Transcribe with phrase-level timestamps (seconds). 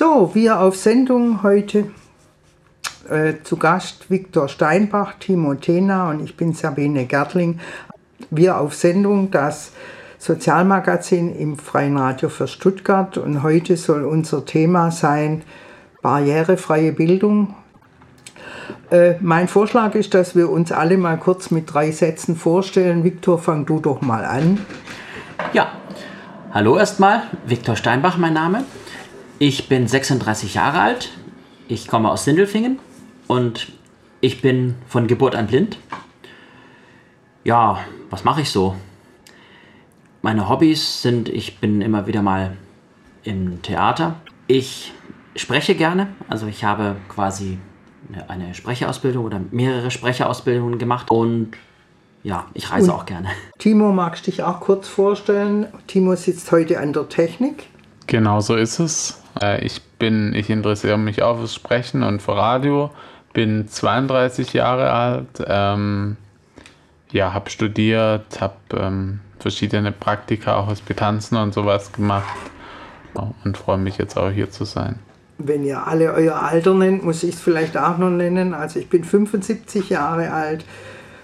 [0.00, 1.90] So, wir auf Sendung heute
[3.10, 7.60] äh, zu Gast Viktor Steinbach, Timo Tena und ich bin Sabine Gertling.
[8.30, 9.72] Wir auf Sendung das
[10.16, 15.42] Sozialmagazin im Freien Radio für Stuttgart und heute soll unser Thema sein
[16.00, 17.54] barrierefreie Bildung.
[18.90, 23.04] Äh, mein Vorschlag ist, dass wir uns alle mal kurz mit drei Sätzen vorstellen.
[23.04, 24.64] Viktor, fang du doch mal an.
[25.52, 25.72] Ja,
[26.52, 28.64] hallo erstmal, Viktor Steinbach mein Name.
[29.42, 31.12] Ich bin 36 Jahre alt,
[31.66, 32.78] ich komme aus Sindelfingen
[33.26, 33.72] und
[34.20, 35.78] ich bin von Geburt an blind.
[37.42, 37.78] Ja,
[38.10, 38.76] was mache ich so?
[40.20, 42.58] Meine Hobbys sind, ich bin immer wieder mal
[43.22, 44.16] im Theater.
[44.46, 44.92] Ich
[45.34, 47.56] spreche gerne, also ich habe quasi
[48.28, 51.52] eine Sprecherausbildung oder mehrere Sprecherausbildungen gemacht und
[52.22, 53.30] ja, ich reise und auch gerne.
[53.58, 55.66] Timo, magst du dich auch kurz vorstellen?
[55.86, 57.68] Timo sitzt heute an der Technik.
[58.06, 59.19] Genau so ist es.
[59.42, 62.90] Äh, ich bin, ich interessiere mich auch fürs Sprechen und für Radio,
[63.32, 66.16] bin 32 Jahre alt, ähm,
[67.12, 72.36] ja, habe studiert, habe ähm, verschiedene Praktika, auch Hospitanzen und sowas gemacht
[73.44, 74.98] und freue mich jetzt auch hier zu sein.
[75.38, 78.52] Wenn ihr alle euer Alter nennt, muss ich es vielleicht auch noch nennen.
[78.52, 80.64] Also ich bin 75 Jahre alt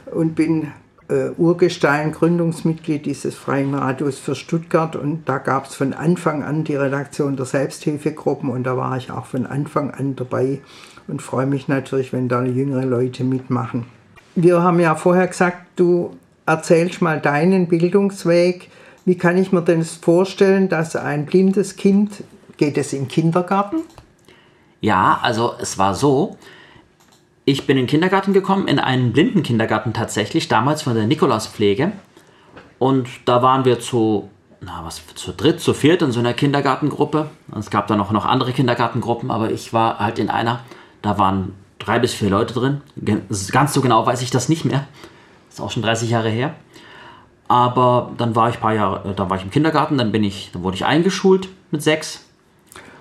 [0.07, 0.73] und bin
[1.09, 6.65] äh, Urgestein, Gründungsmitglied dieses Freien Radios für Stuttgart und da gab es von Anfang an
[6.65, 10.61] die Redaktion der Selbsthilfegruppen und da war ich auch von Anfang an dabei
[11.09, 13.87] und freue mich natürlich, wenn da jüngere Leute mitmachen.
[14.35, 18.71] Wir haben ja vorher gesagt, du erzählst mal deinen Bildungsweg.
[19.05, 22.25] Wie kann ich mir denn vorstellen, dass ein blindes Kind,
[22.57, 23.83] geht es im Kindergarten?
[24.81, 26.37] Ja, also es war so,
[27.47, 31.93] ich bin in den Kindergarten gekommen, in einen blinden Kindergarten tatsächlich, damals von der Nikolauspflege.
[32.81, 34.29] Und da waren wir zu,
[34.61, 37.31] na was, zu dritt, zu viert in so einer Kindergartengruppe.
[37.57, 40.61] Es gab da noch, noch andere Kindergartengruppen, aber ich war halt in einer,
[41.03, 42.81] da waren drei bis vier Leute drin.
[43.53, 44.89] Ganz so genau weiß ich das nicht mehr.
[45.49, 46.57] Ist auch schon 30 Jahre her.
[47.47, 50.51] Aber dann war ich ein paar Jahre, da war ich im Kindergarten, dann bin ich,
[50.53, 52.26] dann wurde ich eingeschult mit sechs.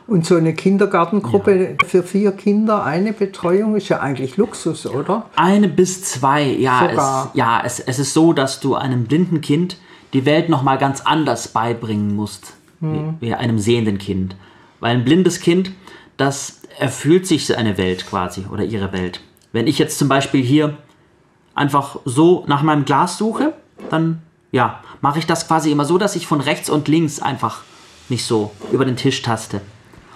[0.07, 1.87] Und so eine Kindergartengruppe ja.
[1.87, 5.25] für vier Kinder, eine Betreuung ist ja eigentlich Luxus, oder?
[5.35, 6.87] Eine bis zwei, ja.
[6.87, 9.77] Es, ja, es, es ist so, dass du einem blinden Kind
[10.13, 13.15] die Welt nochmal ganz anders beibringen musst, hm.
[13.19, 14.35] wie, wie einem sehenden Kind.
[14.79, 15.71] Weil ein blindes Kind,
[16.17, 19.21] das erfüllt sich seine Welt quasi oder ihre Welt.
[19.53, 20.77] Wenn ich jetzt zum Beispiel hier
[21.55, 23.53] einfach so nach meinem Glas suche,
[23.89, 27.63] dann ja, mache ich das quasi immer so, dass ich von rechts und links einfach
[28.07, 29.61] nicht so über den Tisch taste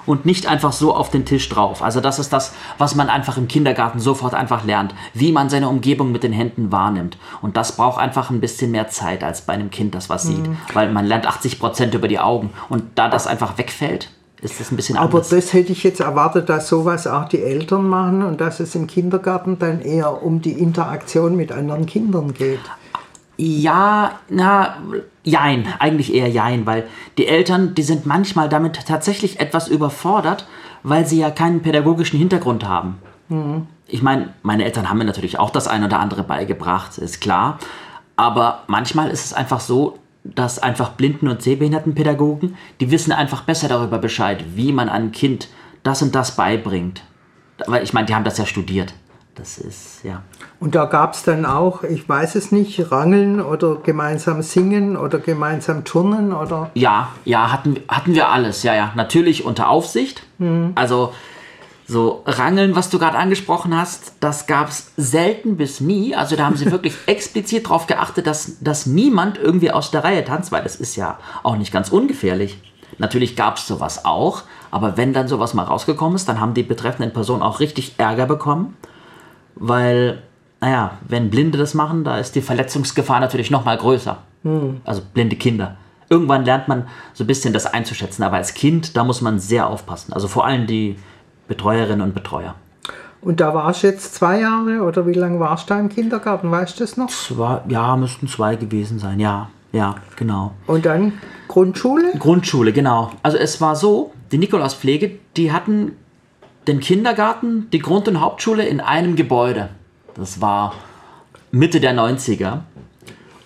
[0.06, 1.82] und nicht einfach so auf den Tisch drauf.
[1.82, 5.70] Also das ist das, was man einfach im Kindergarten sofort einfach lernt, wie man seine
[5.70, 7.18] Umgebung mit den Händen wahrnimmt.
[7.42, 10.30] Und das braucht einfach ein bisschen mehr Zeit als bei einem Kind, das was mhm.
[10.30, 14.10] sieht, weil man lernt 80 Prozent über die Augen und da das einfach wegfällt,
[14.42, 15.32] ist das ein bisschen anders.
[15.32, 18.74] Aber das hätte ich jetzt erwartet, dass sowas auch die Eltern machen und dass es
[18.76, 22.62] im Kindergarten dann eher um die Interaktion mit anderen Kindern geht.
[23.42, 24.76] Ja, na,
[25.24, 26.86] jein, eigentlich eher jein, weil
[27.18, 30.46] die Eltern, die sind manchmal damit tatsächlich etwas überfordert,
[30.84, 32.98] weil sie ja keinen pädagogischen Hintergrund haben.
[33.30, 33.68] Mhm.
[33.88, 37.60] Ich meine, meine Eltern haben mir natürlich auch das eine oder andere beigebracht, ist klar.
[38.18, 43.70] Aber manchmal ist es einfach so, dass einfach Blinden- und Sehbehindertenpädagogen, die wissen einfach besser
[43.70, 45.48] darüber Bescheid, wie man einem Kind
[45.84, 47.04] das und das beibringt.
[47.68, 48.94] Weil ich meine, die haben das ja studiert.
[49.36, 50.24] Das ist, ja.
[50.60, 55.20] Und da gab es dann auch, ich weiß es nicht, Rangeln oder gemeinsam singen oder
[55.20, 56.70] gemeinsam turnen oder?
[56.74, 58.92] Ja, ja, hatten, hatten wir alles, ja, ja.
[58.96, 60.24] Natürlich unter Aufsicht.
[60.38, 60.74] Mhm.
[60.76, 61.14] Also
[61.88, 66.14] so Rangeln, was du gerade angesprochen hast, das gab es selten bis nie.
[66.14, 70.26] Also da haben sie wirklich explizit darauf geachtet, dass, dass niemand irgendwie aus der Reihe
[70.26, 72.62] tanzt, weil das ist ja auch nicht ganz ungefährlich.
[72.98, 76.64] Natürlich gab es sowas auch, aber wenn dann sowas mal rausgekommen ist, dann haben die
[76.64, 78.76] betreffenden Personen auch richtig Ärger bekommen
[79.60, 80.22] weil,
[80.62, 84.18] naja, wenn Blinde das machen, da ist die Verletzungsgefahr natürlich noch mal größer.
[84.44, 84.82] Hm.
[84.84, 85.78] Also blinde Kinder.
[86.10, 89.68] Irgendwann lernt man so ein bisschen das einzuschätzen, aber als Kind, da muss man sehr
[89.68, 90.12] aufpassen.
[90.14, 90.98] Also vor allem die
[91.48, 92.56] Betreuerinnen und Betreuer.
[93.22, 96.50] Und da warst du jetzt zwei Jahre oder wie lange warst du da im Kindergarten?
[96.50, 97.10] Weißt du das noch?
[97.10, 99.50] Zwei, ja, müssten zwei gewesen sein, ja.
[99.72, 100.54] Ja, genau.
[100.66, 101.14] Und dann
[101.48, 102.14] Grundschule?
[102.18, 103.12] Grundschule, genau.
[103.22, 105.92] Also es war so, die Nikolauspflege, die hatten
[106.68, 109.70] den Kindergarten, die Grund- und Hauptschule in einem Gebäude.
[110.20, 110.74] Das war
[111.52, 112.60] Mitte der 90er.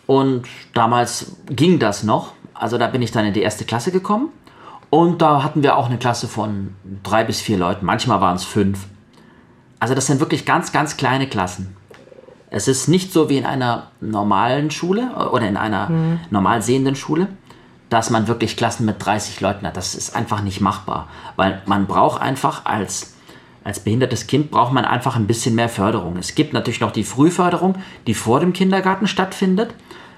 [0.05, 2.33] Und damals ging das noch.
[2.53, 4.29] Also da bin ich dann in die erste Klasse gekommen.
[4.89, 7.85] Und da hatten wir auch eine Klasse von drei bis vier Leuten.
[7.85, 8.85] Manchmal waren es fünf.
[9.79, 11.75] Also das sind wirklich ganz, ganz kleine Klassen.
[12.49, 16.19] Es ist nicht so wie in einer normalen Schule oder in einer mhm.
[16.29, 17.27] normal sehenden Schule,
[17.89, 19.75] dass man wirklich Klassen mit 30 Leuten hat.
[19.75, 23.12] Das ist einfach nicht machbar, weil man braucht einfach als,
[23.63, 26.17] als behindertes Kind braucht man einfach ein bisschen mehr Förderung.
[26.17, 27.75] Es gibt natürlich noch die Frühförderung,
[28.07, 29.73] die vor dem Kindergarten stattfindet.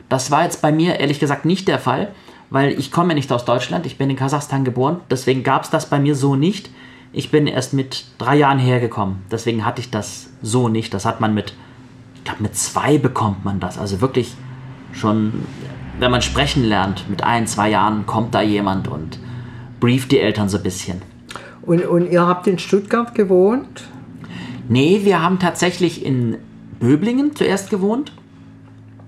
[0.09, 2.11] Das war jetzt bei mir ehrlich gesagt nicht der Fall,
[2.49, 5.89] weil ich komme nicht aus Deutschland, ich bin in Kasachstan geboren, deswegen gab es das
[5.89, 6.69] bei mir so nicht.
[7.11, 10.93] Ich bin erst mit drei Jahren hergekommen, deswegen hatte ich das so nicht.
[10.93, 11.53] Das hat man mit,
[12.15, 14.33] ich glaube mit zwei bekommt man das, also wirklich
[14.91, 15.45] schon,
[15.99, 19.19] wenn man sprechen lernt, mit ein, zwei Jahren kommt da jemand und
[19.79, 21.01] brieft die Eltern so ein bisschen.
[21.65, 23.85] Und, und ihr habt in Stuttgart gewohnt?
[24.67, 26.37] Nee, wir haben tatsächlich in
[26.79, 28.11] Böblingen zuerst gewohnt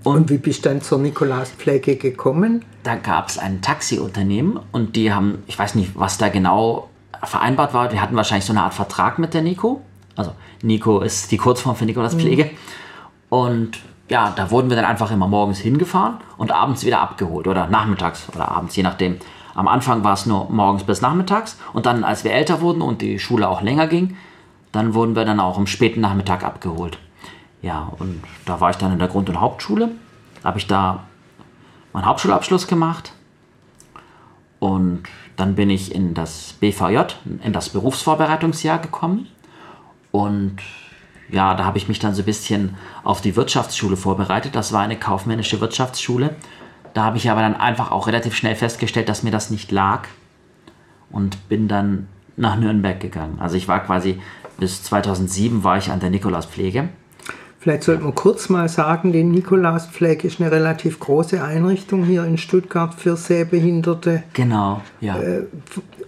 [0.04, 2.64] und, und wie bist du dann zur Nikolauspflege gekommen?
[2.82, 6.88] Da gab es ein Taxiunternehmen und die haben, ich weiß nicht, was da genau
[7.22, 7.92] vereinbart war.
[7.92, 9.82] Wir hatten wahrscheinlich so eine Art Vertrag mit der Nico.
[10.16, 10.32] Also
[10.62, 12.44] Nico ist die Kurzform für Nikolauspflege.
[12.44, 12.50] Mhm.
[13.28, 13.78] Und
[14.08, 18.28] ja, da wurden wir dann einfach immer morgens hingefahren und abends wieder abgeholt oder nachmittags
[18.34, 19.18] oder abends, je nachdem.
[19.58, 23.02] Am Anfang war es nur morgens bis nachmittags und dann, als wir älter wurden und
[23.02, 24.16] die Schule auch länger ging,
[24.70, 26.96] dann wurden wir dann auch am späten Nachmittag abgeholt.
[27.60, 29.90] Ja, und da war ich dann in der Grund- und Hauptschule.
[30.44, 31.02] Habe ich da
[31.92, 33.12] meinen Hauptschulabschluss gemacht.
[34.60, 35.02] Und
[35.34, 39.26] dann bin ich in das BVJ, in das Berufsvorbereitungsjahr gekommen.
[40.12, 40.58] Und
[41.30, 44.54] ja, da habe ich mich dann so ein bisschen auf die Wirtschaftsschule vorbereitet.
[44.54, 46.36] Das war eine kaufmännische Wirtschaftsschule.
[46.98, 50.08] Da habe ich aber dann einfach auch relativ schnell festgestellt, dass mir das nicht lag.
[51.12, 53.38] Und bin dann nach Nürnberg gegangen.
[53.38, 54.20] Also ich war quasi
[54.58, 56.88] bis 2007 war ich an der Nikolauspflege.
[57.60, 62.36] Vielleicht sollte man kurz mal sagen, die Nikolauspflege ist eine relativ große Einrichtung hier in
[62.36, 64.24] Stuttgart für Sehbehinderte.
[64.32, 65.20] Genau, ja.
[65.20, 65.44] Äh,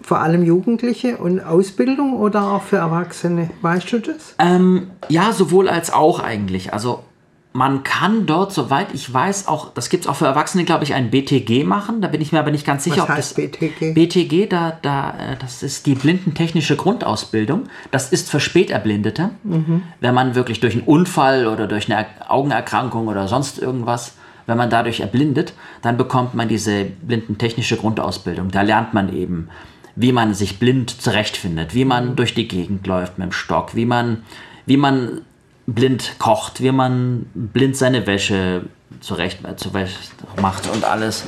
[0.03, 3.51] vor allem Jugendliche und Ausbildung oder auch für Erwachsene?
[3.63, 4.35] Weißt du das?
[4.41, 6.73] Ähm, ja, sowohl als auch eigentlich.
[6.73, 7.05] Also
[7.53, 10.95] man kann dort, soweit ich weiß, auch, das gibt es auch für Erwachsene, glaube ich,
[10.95, 12.01] ein BTG machen.
[12.01, 13.51] Da bin ich mir aber nicht ganz sicher, Was ob heißt das.
[13.51, 13.95] BTG?
[13.95, 17.65] BTG, da, da, äh, das ist die blindentechnische Grundausbildung.
[17.91, 19.31] Das ist für Späterblindete.
[19.43, 19.83] Mhm.
[19.99, 24.15] Wenn man wirklich durch einen Unfall oder durch eine Augenerkrankung oder sonst irgendwas,
[24.47, 25.53] wenn man dadurch erblindet,
[25.83, 28.53] dann bekommt man diese blindentechnische Grundausbildung.
[28.53, 29.49] Da lernt man eben,
[29.97, 32.17] wie man sich blind zurechtfindet, wie man mhm.
[32.17, 34.23] durch die Gegend läuft mit dem Stock, wie man,
[34.67, 35.23] wie man
[35.67, 38.63] blind kocht, wie man blind seine Wäsche
[39.01, 41.25] zurecht, zurecht macht und alles.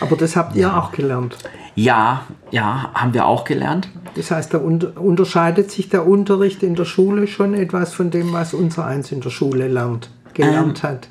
[0.00, 1.36] Aber das habt ihr auch gelernt?
[1.74, 3.88] Ja, ja, haben wir auch gelernt.
[4.14, 8.54] Das heißt, da unterscheidet sich der Unterricht in der Schule schon etwas von dem, was
[8.54, 11.08] unser Eins in der Schule lernt, gelernt ähm, hat.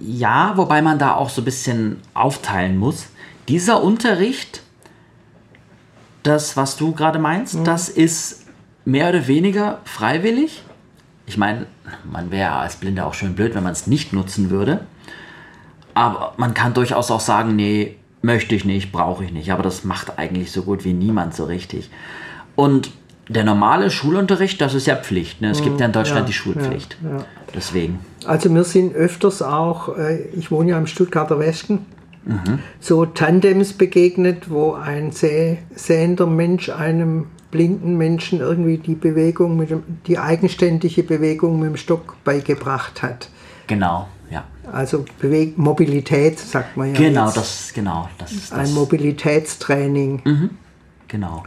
[0.00, 3.06] Ja, wobei man da auch so ein bisschen aufteilen muss.
[3.48, 4.62] Dieser Unterricht,
[6.22, 7.64] das, was du gerade meinst, mhm.
[7.64, 8.46] das ist
[8.84, 10.64] mehr oder weniger freiwillig
[11.32, 11.64] ich meine,
[12.04, 14.80] man wäre als Blinder auch schön blöd, wenn man es nicht nutzen würde.
[15.94, 19.50] Aber man kann durchaus auch sagen, nee, möchte ich nicht, brauche ich nicht.
[19.50, 21.90] Aber das macht eigentlich so gut wie niemand so richtig.
[22.54, 22.90] Und
[23.30, 25.40] der normale Schulunterricht, das ist ja Pflicht.
[25.40, 25.50] Ne?
[25.50, 26.98] Es gibt ja in Deutschland ja, die Schulpflicht.
[27.02, 27.24] Ja, ja.
[27.54, 28.00] Deswegen.
[28.26, 31.86] Also wir sind öfters auch, äh, ich wohne ja im Stuttgarter Westen,
[32.26, 32.58] mhm.
[32.78, 39.84] so Tandems begegnet, wo ein sehender Mensch einem blinden Menschen irgendwie die Bewegung, mit dem,
[40.08, 43.28] die eigenständige Bewegung mit dem Stock beigebracht hat.
[43.68, 44.42] Genau, ja.
[44.72, 46.98] Also Beweg Mobilität, sagt man ja.
[46.98, 47.36] Genau, jetzt.
[47.36, 50.22] das, genau, das ist Ein Mobilitätstraining.
[50.24, 50.50] Mhm,
[51.06, 51.44] genau.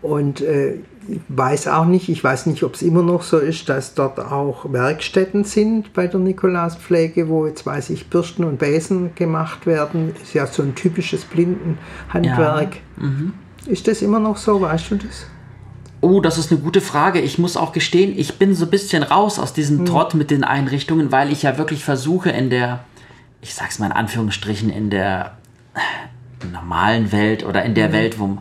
[0.00, 0.76] Und äh,
[1.08, 4.18] ich weiß auch nicht, ich weiß nicht, ob es immer noch so ist, dass dort
[4.18, 10.14] auch Werkstätten sind bei der Nikolauspflege, wo jetzt weiß ich, Bürsten und Besen gemacht werden.
[10.22, 12.76] Ist ja so ein typisches Blindenhandwerk.
[12.96, 13.04] Ja.
[13.04, 13.32] Mhm.
[13.66, 15.26] Ist das immer noch so, weißt du das?
[16.02, 17.20] Oh, das ist eine gute Frage.
[17.20, 19.86] Ich muss auch gestehen, ich bin so ein bisschen raus aus diesem hm.
[19.86, 22.80] Trott mit den Einrichtungen, weil ich ja wirklich versuche in der,
[23.42, 25.32] ich sag's mal in Anführungsstrichen, in der
[26.52, 27.92] normalen Welt oder in der hm.
[27.92, 28.38] Welt, wo,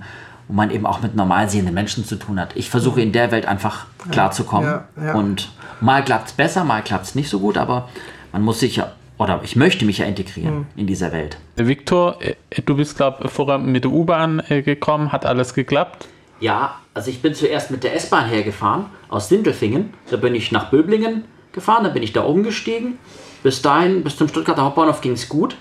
[0.47, 2.55] wo man eben auch mit normal sehenden Menschen zu tun hat.
[2.55, 4.69] Ich versuche in der Welt einfach klarzukommen.
[4.69, 5.13] Ja, ja, ja.
[5.15, 5.51] Und
[5.81, 7.89] mal klappt's besser, mal klappt's nicht so gut, aber
[8.31, 10.65] man muss sich ja, oder ich möchte mich ja integrieren hm.
[10.77, 11.37] in dieser Welt.
[11.57, 15.11] Viktor, äh, du bist, glaube ich, vorher mit der U-Bahn äh, gekommen.
[15.11, 16.07] Hat alles geklappt?
[16.39, 19.93] Ja, also ich bin zuerst mit der S-Bahn hergefahren aus Sindelfingen.
[20.09, 22.97] Da bin ich nach Böblingen gefahren, dann bin ich da umgestiegen.
[23.43, 25.57] Bis dahin, bis zum Stuttgarter Hauptbahnhof ging es gut.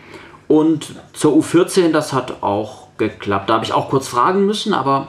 [0.46, 3.50] Und zur U14, das hat auch geklappt.
[3.50, 5.08] Da habe ich auch kurz fragen müssen, aber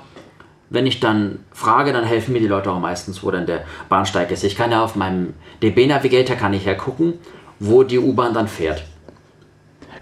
[0.70, 4.32] wenn ich dann frage, dann helfen mir die Leute auch meistens, wo dann der Bahnsteig
[4.32, 4.44] ist.
[4.44, 5.34] Ich kann ja auf meinem
[5.64, 7.16] DB Navigator kann ich ja gucken,
[7.60, 8.84] wo die U-Bahn dann fährt.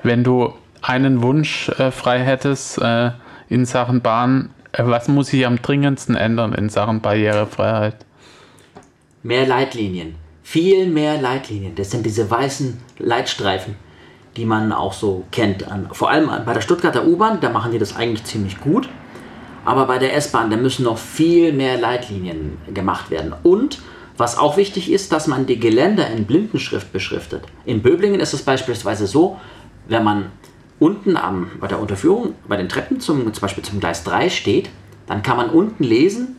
[0.03, 3.11] Wenn du einen Wunsch äh, frei hättest äh,
[3.49, 8.05] in Sachen Bahn, was muss sich am dringendsten ändern in Sachen Barrierefreiheit?
[9.23, 10.15] Mehr Leitlinien.
[10.43, 11.75] Viel mehr Leitlinien.
[11.75, 13.75] Das sind diese weißen Leitstreifen.
[14.37, 15.65] die man auch so kennt.
[15.91, 18.87] Vor allem bei der Stuttgarter U-Bahn, da machen die das eigentlich ziemlich gut.
[19.65, 23.33] Aber bei der S-Bahn, da müssen noch viel mehr Leitlinien gemacht werden.
[23.43, 23.79] Und
[24.15, 27.43] was auch wichtig ist, dass man die Geländer in Blindenschrift beschriftet.
[27.65, 29.37] In Böblingen ist es beispielsweise so,
[29.87, 30.31] wenn man
[30.79, 34.69] unten am, bei der Unterführung, bei den Treppen zum, zum Beispiel zum Gleis 3 steht,
[35.07, 36.35] dann kann man unten lesen,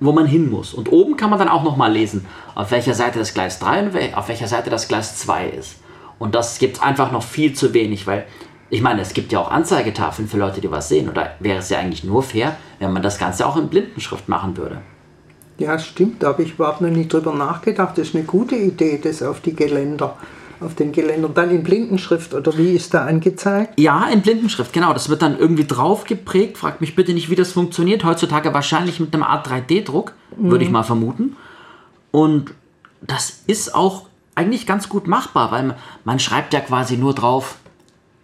[0.00, 0.74] wo man hin muss.
[0.74, 4.14] Und oben kann man dann auch nochmal lesen, auf welcher Seite das Gleis 3 und
[4.16, 5.76] auf welcher Seite das Gleis 2 ist.
[6.18, 8.26] Und das gibt es einfach noch viel zu wenig, weil
[8.70, 11.08] ich meine, es gibt ja auch Anzeigetafeln für Leute, die was sehen.
[11.08, 14.56] Oder wäre es ja eigentlich nur fair, wenn man das Ganze auch in Blindenschrift machen
[14.56, 14.80] würde?
[15.58, 16.22] Ja, stimmt.
[16.22, 17.96] Da habe ich überhaupt noch nicht drüber nachgedacht.
[17.96, 20.16] Das ist eine gute Idee, das auf die Geländer
[20.60, 21.34] auf den Geländern.
[21.34, 23.78] Dann in Blindenschrift oder wie ist da angezeigt?
[23.78, 24.92] Ja, in Blindenschrift, genau.
[24.92, 26.58] Das wird dann irgendwie drauf geprägt.
[26.58, 28.04] Fragt mich bitte nicht, wie das funktioniert.
[28.04, 30.50] Heutzutage wahrscheinlich mit einem Art 3D-Druck, mhm.
[30.50, 31.36] würde ich mal vermuten.
[32.10, 32.54] Und
[33.02, 37.56] das ist auch eigentlich ganz gut machbar, weil man schreibt ja quasi nur drauf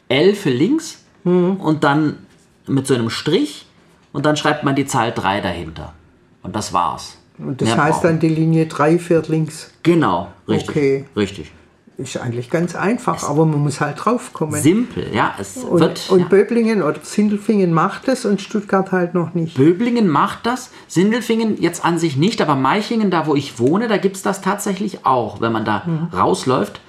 [0.08, 1.56] L für links mhm.
[1.56, 2.18] und dann
[2.66, 3.66] mit so einem Strich
[4.12, 5.94] und dann schreibt man die Zahl 3 dahinter.
[6.42, 7.16] Und das war's.
[7.38, 9.70] Und das Mehr heißt dann, die Linie 3 fährt links.
[9.82, 10.70] Genau, richtig.
[10.70, 11.04] Okay.
[11.16, 11.52] Richtig.
[12.00, 14.60] Ist eigentlich ganz einfach, es aber man muss halt drauf kommen.
[14.60, 15.34] Simpel, ja.
[15.38, 16.26] Es und, wird, und ja.
[16.28, 19.54] Böblingen oder Sindelfingen macht es und Stuttgart halt noch nicht.
[19.56, 23.98] Böblingen macht das, Sindelfingen jetzt an sich nicht, aber Meichingen, da wo ich wohne, da
[23.98, 25.42] gibt es das tatsächlich auch.
[25.42, 26.08] Wenn man da mhm.
[26.16, 26.80] rausläuft,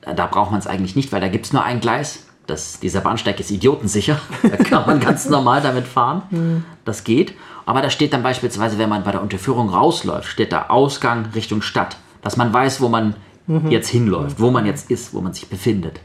[0.00, 2.24] da braucht man es eigentlich nicht, weil da gibt es nur ein Gleis.
[2.46, 4.20] Das, dieser Bahnsteig ist idiotensicher.
[4.42, 6.22] Da kann man ganz normal damit fahren.
[6.30, 6.64] Mhm.
[6.84, 7.34] Das geht.
[7.66, 11.60] Aber da steht dann beispielsweise, wenn man bei der Unterführung rausläuft, steht da Ausgang Richtung
[11.60, 11.96] Stadt.
[12.22, 13.70] Dass man weiß, wo man mhm.
[13.70, 16.00] jetzt hinläuft, wo man jetzt ist, wo man sich befindet.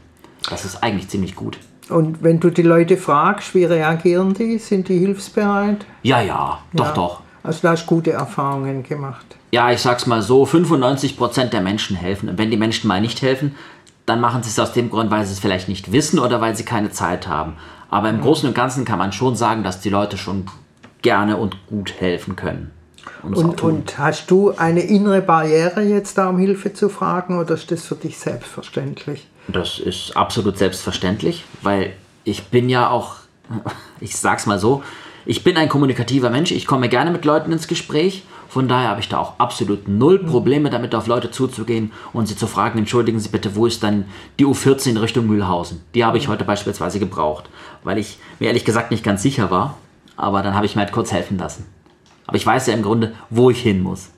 [0.48, 1.58] Das ist eigentlich ziemlich gut.
[1.88, 4.58] Und wenn du die Leute fragst, wie reagieren die?
[4.58, 5.84] Sind die hilfsbereit?
[6.02, 6.92] Ja, ja, doch, ja.
[6.92, 7.20] doch.
[7.42, 9.26] Also da hast du gute Erfahrungen gemacht.
[9.50, 12.28] Ja, ich sag's mal so, 95% der Menschen helfen.
[12.28, 13.54] Und wenn die Menschen mal nicht helfen,
[14.06, 16.56] dann machen sie es aus dem Grund, weil sie es vielleicht nicht wissen oder weil
[16.56, 17.54] sie keine Zeit haben.
[17.90, 20.46] Aber im Großen und Ganzen kann man schon sagen, dass die Leute schon
[21.02, 22.70] gerne und gut helfen können.
[23.22, 27.54] Und, und, und, hast du eine innere Barriere jetzt da, um Hilfe zu fragen, oder
[27.54, 29.26] ist das für dich selbstverständlich?
[29.48, 31.92] Das ist absolut selbstverständlich, weil
[32.24, 33.16] ich bin ja auch,
[34.00, 34.82] ich sag's mal so,
[35.24, 39.00] ich bin ein kommunikativer Mensch, ich komme gerne mit Leuten ins Gespräch, von daher habe
[39.00, 40.26] ich da auch absolut null mhm.
[40.26, 44.04] Probleme damit, auf Leute zuzugehen und sie zu fragen, entschuldigen Sie bitte, wo ist dann
[44.38, 45.80] die U14 Richtung Mühlhausen?
[45.94, 46.32] Die habe ich mhm.
[46.32, 47.48] heute beispielsweise gebraucht,
[47.82, 49.78] weil ich mir ehrlich gesagt nicht ganz sicher war,
[50.16, 51.66] aber dann habe ich mir halt kurz helfen lassen.
[52.26, 54.10] Aber ich weiß ja im Grunde, wo ich hin muss.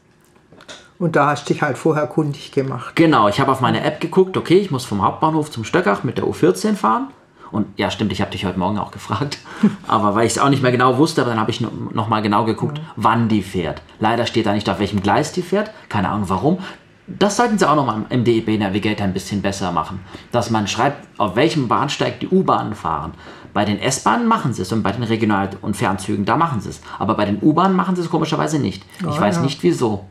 [0.99, 2.95] Und da hast du dich halt vorher kundig gemacht.
[2.95, 6.19] Genau, ich habe auf meine App geguckt, okay, ich muss vom Hauptbahnhof zum Stöckach mit
[6.19, 7.09] der U14 fahren.
[7.51, 9.39] Und ja, stimmt, ich habe dich heute Morgen auch gefragt.
[9.87, 12.21] aber weil ich es auch nicht mehr genau wusste, aber dann habe ich noch mal
[12.21, 12.85] genau geguckt, mhm.
[12.97, 13.83] wann die fährt.
[14.01, 15.71] Leider steht da nicht, auf welchem Gleis die fährt.
[15.89, 16.59] Keine Ahnung warum.
[17.07, 20.01] Das sollten sie auch noch mal im DEB Navigator ein bisschen besser machen.
[20.33, 23.13] Dass man schreibt, auf welchem Bahnsteig die U-Bahnen fahren.
[23.55, 26.71] Bei den S-Bahnen machen sie es und bei den Regional- und Fernzügen, da machen sie
[26.71, 26.81] es.
[26.99, 28.85] Aber bei den U-Bahnen machen sie es komischerweise nicht.
[28.99, 29.43] Ich oh, weiß ja.
[29.43, 30.05] nicht wieso.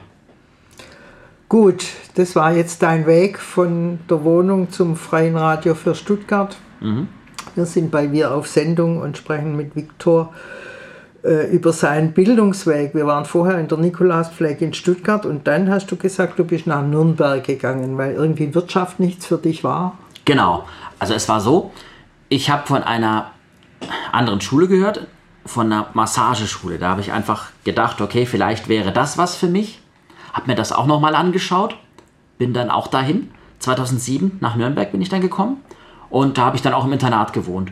[1.49, 1.85] Gut,
[2.15, 6.55] das war jetzt dein Weg von der Wohnung zum Freien Radio für Stuttgart.
[6.79, 7.09] Mhm.
[7.53, 10.33] Wir sind bei Wir auf Sendung und sprechen mit Viktor
[11.23, 12.95] äh, über seinen Bildungsweg.
[12.95, 16.65] Wir waren vorher in der Nikolauspflege in Stuttgart und dann hast du gesagt, du bist
[16.65, 19.97] nach Nürnberg gegangen, weil irgendwie Wirtschaft nichts für dich war.
[20.25, 20.63] Genau.
[20.97, 21.71] Also es war so,
[22.29, 23.32] ich habe von einer
[24.11, 25.07] anderen Schule gehört,
[25.45, 26.77] von einer Massageschule.
[26.77, 29.81] Da habe ich einfach gedacht, okay, vielleicht wäre das was für mich.
[30.31, 31.77] Habe mir das auch nochmal angeschaut.
[32.37, 33.31] Bin dann auch dahin.
[33.59, 35.57] 2007 nach Nürnberg bin ich dann gekommen.
[36.09, 37.71] Und da habe ich dann auch im Internat gewohnt.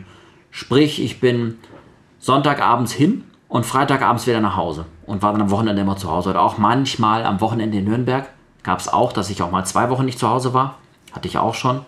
[0.50, 1.58] Sprich, ich bin
[2.18, 4.86] Sonntagabends hin und Freitagabends wieder nach Hause.
[5.06, 6.30] Und war dann am Wochenende immer zu Hause.
[6.30, 8.28] Oder auch manchmal am Wochenende in Nürnberg.
[8.62, 10.76] Gab es auch, dass ich auch mal zwei Wochen nicht zu Hause war.
[11.12, 11.84] Hatte ich auch schon.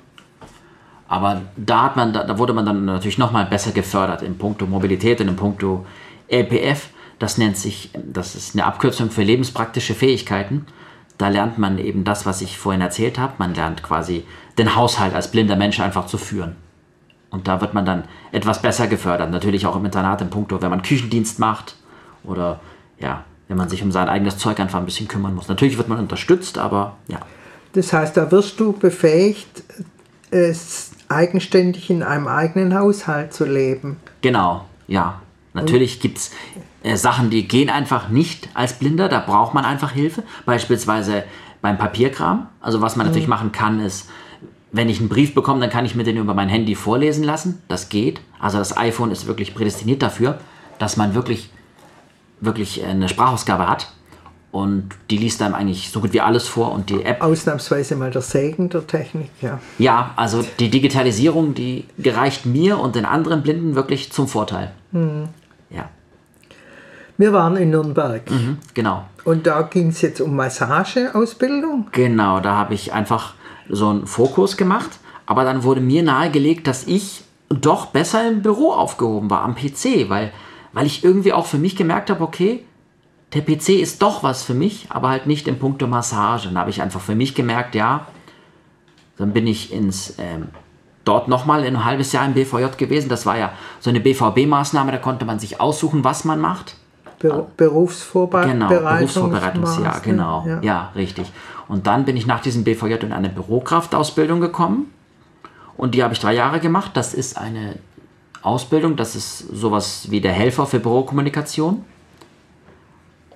[1.08, 5.20] Aber da, hat man, da, wurde man dann natürlich nochmal besser gefördert in puncto Mobilität
[5.20, 5.87] und in puncto
[6.28, 6.88] LPF.
[7.18, 10.66] Das nennt sich, das ist eine Abkürzung für lebenspraktische Fähigkeiten.
[11.18, 13.34] Da lernt man eben das, was ich vorhin erzählt habe.
[13.38, 14.25] Man lernt quasi
[14.58, 16.56] den Haushalt als blinder Mensch einfach zu führen.
[17.30, 19.30] Und da wird man dann etwas besser gefördert.
[19.30, 21.76] Natürlich auch im Internat in puncto, wenn man Küchendienst macht
[22.25, 22.61] oder
[22.99, 25.49] ja, wenn man sich um sein eigenes Zeug einfach ein bisschen kümmern muss.
[25.49, 27.18] Natürlich wird man unterstützt, aber ja.
[27.73, 29.64] Das heißt, da wirst du befähigt,
[30.30, 33.97] es eigenständig in einem eigenen Haushalt zu leben.
[34.21, 35.21] Genau, ja.
[35.54, 36.33] Natürlich gibt es
[36.83, 40.25] äh, Sachen, die gehen einfach nicht als Blinder, da braucht man einfach Hilfe.
[40.44, 41.25] Beispielsweise
[41.62, 42.49] beim Papierkram.
[42.61, 43.12] Also was man mhm.
[43.12, 44.11] natürlich machen kann, ist,
[44.73, 47.62] wenn ich einen Brief bekomme, dann kann ich mir den über mein Handy vorlesen lassen.
[47.68, 48.21] Das geht.
[48.40, 50.40] Also das iPhone ist wirklich prädestiniert dafür,
[50.78, 51.50] dass man wirklich,
[52.40, 53.92] wirklich eine Sprachausgabe hat.
[54.54, 57.23] Und die liest einem eigentlich so gut wie alles vor und die App.
[57.23, 59.58] Ausnahmsweise mal der Segen der Technik, ja.
[59.80, 64.70] Ja, also die Digitalisierung, die gereicht mir und den anderen Blinden wirklich zum Vorteil.
[64.92, 65.25] Mhm.
[65.70, 65.88] Ja.
[67.18, 68.30] Wir waren in Nürnberg.
[68.30, 69.04] Mhm, genau.
[69.25, 71.88] Und da ging es jetzt um Massageausbildung?
[71.90, 73.34] Genau, da habe ich einfach
[73.68, 75.00] so einen Fokus gemacht.
[75.26, 80.08] Aber dann wurde mir nahegelegt, dass ich doch besser im Büro aufgehoben war, am PC,
[80.08, 80.30] weil,
[80.73, 82.64] weil ich irgendwie auch für mich gemerkt habe, okay,
[83.35, 86.49] der PC ist doch was für mich, aber halt nicht im Punkto Massage.
[86.49, 88.07] Dann habe ich einfach für mich gemerkt, ja,
[89.17, 90.49] dann bin ich ins ähm,
[91.05, 93.09] dort nochmal ein halbes Jahr im BVJ gewesen.
[93.09, 96.76] Das war ja so eine BVB-Maßnahme, da konnte man sich aussuchen, was man macht.
[97.19, 98.53] Be Berufsvorbereitung.
[98.53, 100.45] Genau, Berufsvorbereitungsjahr, genau.
[100.47, 100.61] Ja.
[100.62, 101.33] ja, richtig.
[101.69, 104.93] Und dann bin ich nach diesem BVJ in eine Bürokraftausbildung gekommen.
[105.76, 106.93] Und die habe ich drei Jahre gemacht.
[106.95, 107.76] Das ist eine
[108.43, 111.85] Ausbildung, das ist sowas wie der Helfer für Bürokommunikation.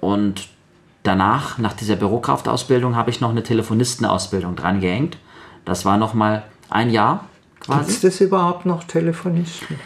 [0.00, 0.48] Und
[1.02, 5.18] danach, nach dieser Bürokraftausbildung, habe ich noch eine Telefonistenausbildung dran gehängt.
[5.64, 7.24] Das war noch mal ein Jahr
[7.60, 7.90] quasi.
[7.90, 9.78] Ist das überhaupt noch Telefonisten?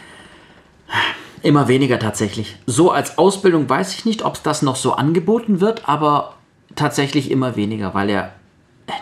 [1.41, 2.55] Immer weniger tatsächlich.
[2.65, 6.35] So als Ausbildung weiß ich nicht, ob das noch so angeboten wird, aber
[6.75, 8.29] tatsächlich immer weniger, weil ja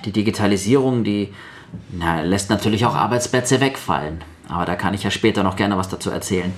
[0.05, 1.33] die Digitalisierung, die
[1.91, 4.23] na, lässt natürlich auch Arbeitsplätze wegfallen.
[4.49, 6.51] Aber da kann ich ja später noch gerne was dazu erzählen.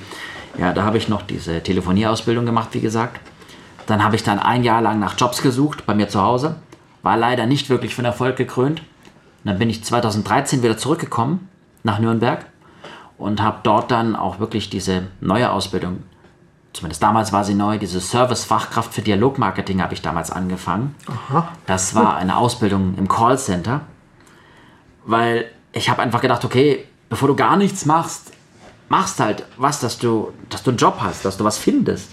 [0.57, 3.19] Ja, da habe ich noch diese Telefonieausbildung gemacht, wie gesagt.
[3.85, 6.55] Dann habe ich dann ein Jahr lang nach Jobs gesucht bei mir zu Hause.
[7.01, 8.81] War leider nicht wirklich von Erfolg gekrönt.
[9.43, 11.49] dann bin ich 2013 wieder zurückgekommen
[11.83, 12.45] nach Nürnberg
[13.17, 16.03] und habe dort dann auch wirklich diese neue Ausbildung,
[16.73, 20.95] zumindest damals war sie neu, diese Service-Fachkraft für Dialogmarketing habe ich damals angefangen.
[21.07, 21.49] Aha.
[21.65, 23.81] Das war eine Ausbildung im Callcenter,
[25.05, 28.31] weil ich habe einfach gedacht, okay, bevor du gar nichts machst,
[28.89, 32.09] machst halt was, dass du, dass du einen Job hast, dass du was findest.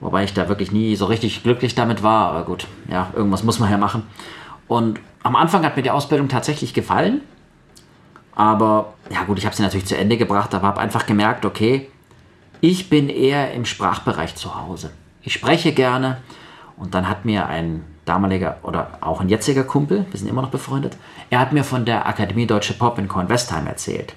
[0.00, 2.30] Wobei ich da wirklich nie so richtig glücklich damit war.
[2.30, 4.02] Aber gut, ja, irgendwas muss man ja machen.
[4.68, 7.20] Und am Anfang hat mir die Ausbildung tatsächlich gefallen.
[8.34, 11.88] Aber ja gut, ich habe sie natürlich zu Ende gebracht, aber habe einfach gemerkt, okay,
[12.60, 14.90] ich bin eher im Sprachbereich zu Hause.
[15.22, 16.18] Ich spreche gerne.
[16.76, 20.50] Und dann hat mir ein damaliger oder auch ein jetziger Kumpel, wir sind immer noch
[20.50, 20.96] befreundet,
[21.30, 24.14] er hat mir von der Akademie Deutsche Pop in Kornwestheim erzählt.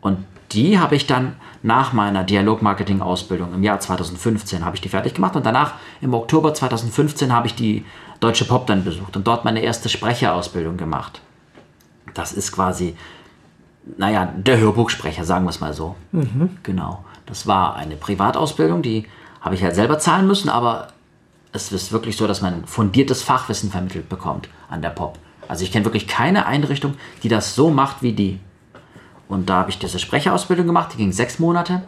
[0.00, 0.24] Und
[0.56, 5.36] die habe ich dann nach meiner Dialogmarketing-Ausbildung im Jahr 2015 habe ich die fertig gemacht
[5.36, 7.84] und danach im Oktober 2015 habe ich die
[8.20, 11.20] Deutsche Pop dann besucht und dort meine erste Sprecherausbildung gemacht.
[12.14, 12.96] Das ist quasi,
[13.98, 15.94] naja, der Hörbuchsprecher, sagen wir es mal so.
[16.12, 16.56] Mhm.
[16.62, 17.04] Genau.
[17.26, 19.06] Das war eine Privatausbildung, die
[19.42, 20.88] habe ich halt selber zahlen müssen, aber
[21.52, 25.18] es ist wirklich so, dass man fundiertes Fachwissen vermittelt bekommt an der Pop.
[25.48, 28.40] Also ich kenne wirklich keine Einrichtung, die das so macht wie die.
[29.28, 31.82] Und da habe ich diese Sprecherausbildung gemacht, die ging sechs Monate.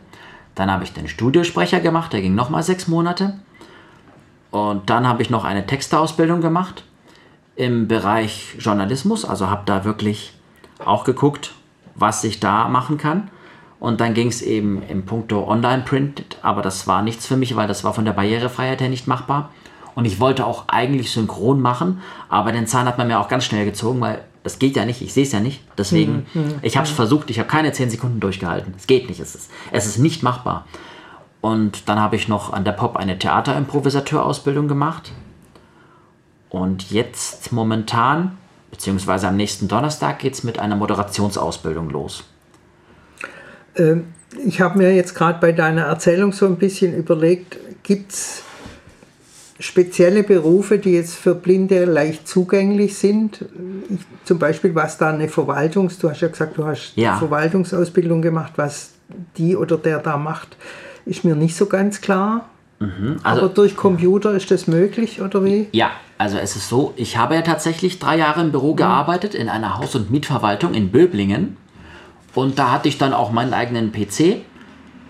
[0.55, 3.35] Dann habe ich den Studiosprecher gemacht, der ging nochmal sechs Monate.
[4.51, 6.85] Und dann habe ich noch eine Texteausbildung gemacht
[7.55, 9.25] im Bereich Journalismus.
[9.25, 10.33] Also habe da wirklich
[10.85, 11.55] auch geguckt,
[11.95, 13.31] was ich da machen kann.
[13.81, 17.69] Und dann ging es eben im Punkto Online-Print, aber das war nichts für mich, weil
[17.69, 19.51] das war von der Barrierefreiheit her nicht machbar.
[19.95, 23.45] Und ich wollte auch eigentlich synchron machen, aber den Zahn hat man mir auch ganz
[23.45, 25.63] schnell gezogen, weil das geht ja nicht, ich sehe es ja nicht.
[25.77, 28.75] Deswegen, mhm, ich habe es versucht, ich habe keine 10 Sekunden durchgehalten.
[28.77, 30.67] Es geht nicht, es ist, es ist nicht machbar.
[31.41, 35.13] Und dann habe ich noch an der Pop eine Theaterimprovisateurausbildung gemacht.
[36.51, 38.39] Und jetzt momentan,
[38.71, 42.25] beziehungsweise am nächsten Donnerstag, geht es mit einer Moderationsausbildung los.
[43.77, 44.13] Ähm,
[44.45, 48.43] ich habe mir jetzt gerade bei deiner Erzählung so ein bisschen überlegt, gibt es
[49.61, 53.45] spezielle Berufe, die jetzt für Blinde leicht zugänglich sind.
[54.25, 57.17] Zum Beispiel, was da eine Verwaltungs-, du hast ja gesagt, du hast ja.
[57.17, 58.93] Verwaltungsausbildung gemacht, was
[59.37, 60.57] die oder der da macht,
[61.07, 62.49] ist mir nicht so ganz klar.
[62.79, 65.67] Mhm, also, Aber durch Computer ist das möglich oder wie?
[65.73, 68.77] Ja, also es ist so, ich habe ja tatsächlich drei Jahre im Büro mhm.
[68.77, 71.57] gearbeitet, in einer Haus- und Mietverwaltung in Böblingen.
[72.35, 74.43] Und da hatte ich dann auch meinen eigenen PC,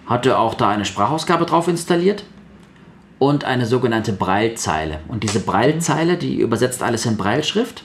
[0.06, 2.24] hatte auch da eine Sprachausgabe drauf installiert
[3.18, 5.00] und eine sogenannte Braillezeile.
[5.08, 7.84] Und diese Braillezeile, die übersetzt alles in Brailleschrift.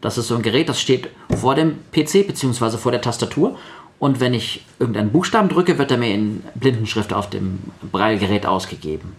[0.00, 2.76] Das ist so ein Gerät, das steht vor dem PC bzw.
[2.76, 3.56] vor der Tastatur.
[3.98, 7.60] Und wenn ich irgendeinen Buchstaben drücke, wird er mir in Blindenschrift auf dem
[7.92, 9.12] Braillegerät ausgegeben.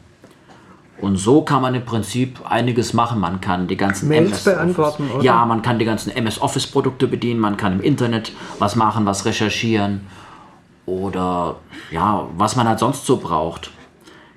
[1.00, 3.20] Und so kann man im Prinzip einiges machen.
[3.20, 5.24] Man kann die ganzen Mails MS beantworten, oder?
[5.24, 9.06] Ja, man kann die ganzen MS Office Produkte bedienen, man kann im Internet was machen,
[9.06, 10.02] was recherchieren
[10.86, 11.58] oder
[11.92, 13.72] ja, was man halt sonst so braucht.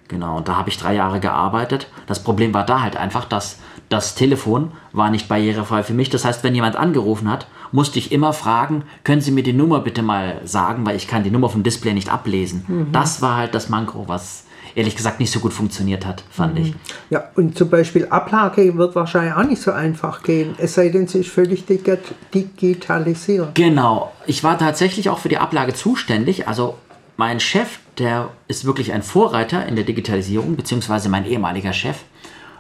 [0.08, 1.88] Genau, und da habe ich drei Jahre gearbeitet.
[2.06, 6.10] Das Problem war da halt einfach, dass das Telefon war nicht barrierefrei für mich.
[6.10, 9.80] Das heißt, wenn jemand angerufen hat, musste ich immer fragen, können Sie mir die Nummer
[9.80, 12.64] bitte mal sagen, weil ich kann die Nummer vom Display nicht ablesen.
[12.66, 12.92] Mhm.
[12.92, 16.60] Das war halt das Manko, was ehrlich gesagt nicht so gut funktioniert hat, fand mhm.
[16.60, 16.74] ich.
[17.10, 21.08] Ja, und zum Beispiel Ablage wird wahrscheinlich auch nicht so einfach gehen, es sei denn,
[21.08, 23.54] sie ist völlig digitalisiert.
[23.54, 26.76] Genau, ich war tatsächlich auch für die Ablage zuständig, also
[27.16, 31.98] mein Chef, der ist wirklich ein Vorreiter in der Digitalisierung, beziehungsweise mein ehemaliger Chef.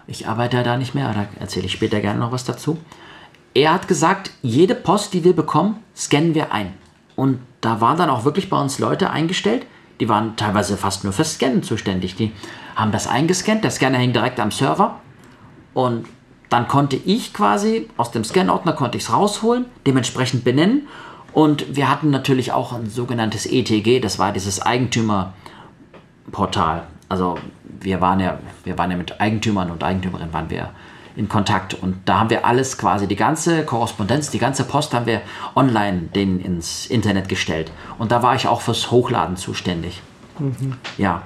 [0.06, 2.78] Ich arbeite da nicht mehr, da erzähle ich später gerne noch was dazu.
[3.54, 6.74] Er hat gesagt, jede Post, die wir bekommen, scannen wir ein.
[7.16, 9.66] Und da waren dann auch wirklich bei uns Leute eingestellt,
[10.00, 12.16] die waren teilweise fast nur fürs Scannen zuständig.
[12.16, 12.32] Die
[12.74, 15.00] haben das eingescannt, der Scanner hing direkt am Server
[15.72, 16.06] und
[16.48, 20.86] dann konnte ich quasi aus dem Scan-Ordner konnte ich es rausholen, dementsprechend benennen
[21.32, 26.84] und wir hatten natürlich auch ein sogenanntes ETG, das war dieses Eigentümerportal.
[27.08, 27.36] Also
[27.80, 30.70] wir waren ja, wir waren ja mit Eigentümern und Eigentümerinnen waren wir
[31.16, 31.74] in Kontakt.
[31.74, 35.22] Und da haben wir alles quasi, die ganze Korrespondenz, die ganze Post haben wir
[35.54, 37.70] online denen ins Internet gestellt.
[37.98, 40.02] Und da war ich auch fürs Hochladen zuständig.
[40.38, 40.74] Mhm.
[40.98, 41.22] Ja.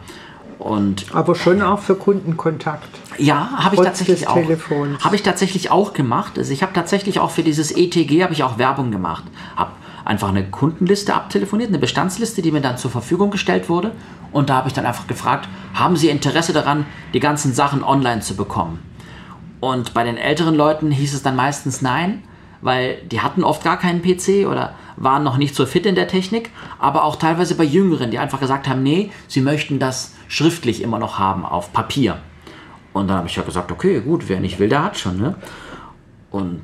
[0.58, 2.88] Und Aber schon auch für Kundenkontakt.
[3.16, 4.36] Ja, habe ich tatsächlich auch.
[5.02, 6.36] Habe ich tatsächlich auch gemacht.
[6.36, 9.24] Also ich habe tatsächlich auch für dieses ETG habe ich auch Werbung gemacht.
[9.56, 9.70] Habe
[10.10, 13.92] einfach eine Kundenliste abtelefoniert, eine Bestandsliste, die mir dann zur Verfügung gestellt wurde.
[14.32, 18.20] Und da habe ich dann einfach gefragt, haben Sie Interesse daran, die ganzen Sachen online
[18.20, 18.80] zu bekommen?
[19.60, 22.24] Und bei den älteren Leuten hieß es dann meistens nein,
[22.60, 26.08] weil die hatten oft gar keinen PC oder waren noch nicht so fit in der
[26.08, 30.82] Technik, aber auch teilweise bei Jüngeren, die einfach gesagt haben, nee, sie möchten das schriftlich
[30.82, 32.18] immer noch haben auf Papier.
[32.92, 35.18] Und dann habe ich ja gesagt, okay, gut, wer nicht will, der hat schon.
[35.18, 35.36] Ne?
[36.32, 36.62] Und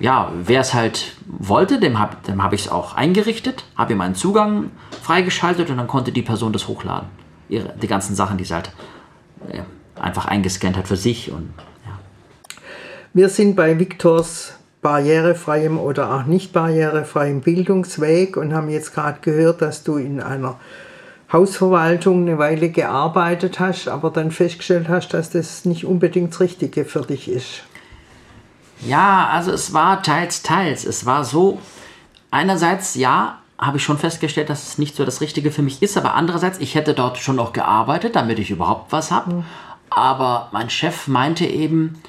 [0.00, 4.00] ja, wer es halt wollte, dem habe dem hab ich es auch eingerichtet, habe ihm
[4.00, 4.70] einen Zugang
[5.02, 7.08] freigeschaltet und dann konnte die Person das hochladen.
[7.48, 8.72] Ihre, die ganzen Sachen, die sie halt
[9.48, 9.60] äh,
[10.00, 11.52] einfach eingescannt hat für sich und
[13.16, 19.62] wir sind bei Viktors barrierefreiem oder auch nicht barrierefreiem Bildungsweg und haben jetzt gerade gehört,
[19.62, 20.60] dass du in einer
[21.32, 26.84] Hausverwaltung eine Weile gearbeitet hast, aber dann festgestellt hast, dass das nicht unbedingt das Richtige
[26.84, 27.62] für dich ist.
[28.80, 30.84] Ja, also es war teils, teils.
[30.84, 31.60] Es war so,
[32.30, 35.96] einerseits ja, habe ich schon festgestellt, dass es nicht so das Richtige für mich ist,
[35.96, 39.34] aber andererseits, ich hätte dort schon noch gearbeitet, damit ich überhaupt was habe.
[39.34, 39.44] Mhm.
[39.88, 42.02] Aber mein Chef meinte eben,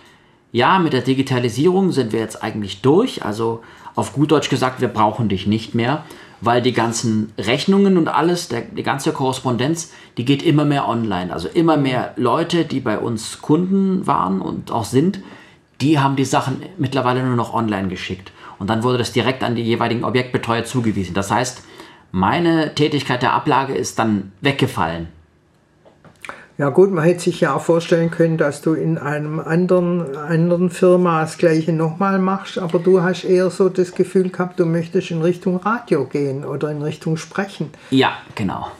[0.51, 3.23] ja, mit der Digitalisierung sind wir jetzt eigentlich durch.
[3.23, 3.61] Also
[3.95, 6.03] auf gut Deutsch gesagt, wir brauchen dich nicht mehr,
[6.41, 11.31] weil die ganzen Rechnungen und alles, der, die ganze Korrespondenz, die geht immer mehr online.
[11.31, 15.19] Also immer mehr Leute, die bei uns Kunden waren und auch sind,
[15.81, 18.31] die haben die Sachen mittlerweile nur noch online geschickt.
[18.59, 21.13] Und dann wurde das direkt an die jeweiligen Objektbetreuer zugewiesen.
[21.13, 21.61] Das heißt,
[22.11, 25.07] meine Tätigkeit der Ablage ist dann weggefallen.
[26.57, 30.71] Ja gut, man hätte sich ja auch vorstellen können, dass du in einem anderen, anderen
[30.71, 35.11] Firma das gleiche nochmal machst, aber du hast eher so das Gefühl gehabt, du möchtest
[35.11, 37.69] in Richtung Radio gehen oder in Richtung Sprechen.
[37.91, 38.71] Ja, genau.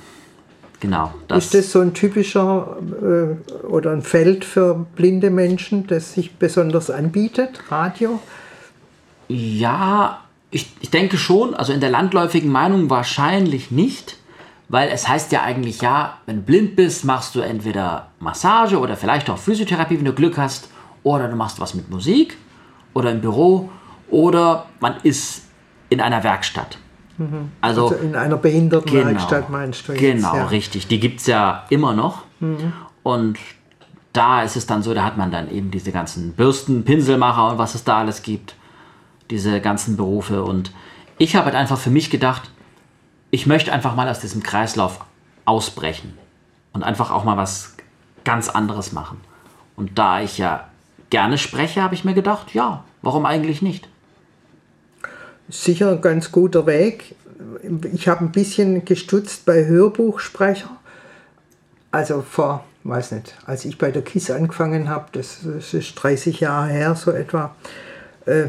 [0.79, 1.13] Genau.
[1.27, 6.35] Das ist das so ein typischer äh, oder ein Feld für blinde Menschen, das sich
[6.35, 8.19] besonders anbietet, Radio?
[9.27, 14.17] Ja, ich, ich denke schon, also in der landläufigen Meinung wahrscheinlich nicht
[14.69, 18.97] weil es heißt ja eigentlich, ja, wenn du blind bist, machst du entweder Massage oder
[18.97, 20.69] vielleicht auch Physiotherapie, wenn du Glück hast,
[21.03, 22.37] oder du machst was mit Musik
[22.93, 23.69] oder im Büro
[24.09, 25.43] oder man ist
[25.89, 26.77] in einer Werkstatt.
[27.17, 27.51] Mhm.
[27.61, 30.01] Also, also, in einer Behindertenwerkstatt genau, meinst du jetzt?
[30.01, 30.45] Genau, ja.
[30.47, 30.87] richtig.
[30.87, 32.23] Die gibt es ja immer noch.
[32.39, 32.73] Mhm.
[33.03, 33.37] Und
[34.13, 37.57] da ist es dann so, da hat man dann eben diese ganzen Bürsten, Pinselmacher und
[37.57, 38.55] was es da alles gibt.
[39.29, 40.43] Diese ganzen Berufe.
[40.43, 40.71] Und
[41.17, 42.51] ich habe halt einfach für mich gedacht,
[43.31, 45.01] ich möchte einfach mal aus diesem Kreislauf
[45.45, 46.17] ausbrechen
[46.73, 47.75] und einfach auch mal was
[48.23, 49.19] ganz anderes machen.
[49.75, 50.67] Und da ich ja
[51.09, 53.87] gerne spreche, habe ich mir gedacht, ja, warum eigentlich nicht?
[55.49, 57.15] Sicher ein ganz guter Weg.
[57.93, 60.69] Ich habe ein bisschen gestutzt bei Hörbuchsprecher.
[61.91, 66.41] Also vor, weiß nicht, als ich bei der KISS angefangen habe, das, das ist 30
[66.41, 67.55] Jahre her so etwa,
[68.25, 68.47] äh,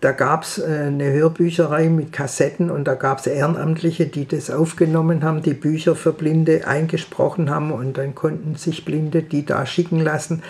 [0.00, 4.50] da gab es äh, eine Hörbücherei mit Kassetten und da gab es Ehrenamtliche, die das
[4.50, 9.64] aufgenommen haben, die Bücher für Blinde eingesprochen haben und dann konnten sich Blinde die da
[9.64, 10.42] schicken lassen.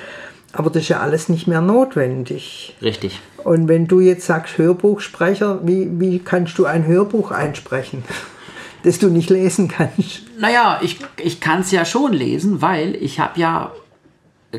[0.54, 2.74] Aber das ist ja alles nicht mehr notwendig.
[2.80, 3.20] Richtig.
[3.42, 8.04] Und wenn du jetzt sagst Hörbuchsprecher, wie, wie kannst du ein Hörbuch einsprechen,
[8.84, 10.22] das du nicht lesen kannst?
[10.38, 13.72] Naja, ich, ich kann es ja schon lesen, weil ich habe ja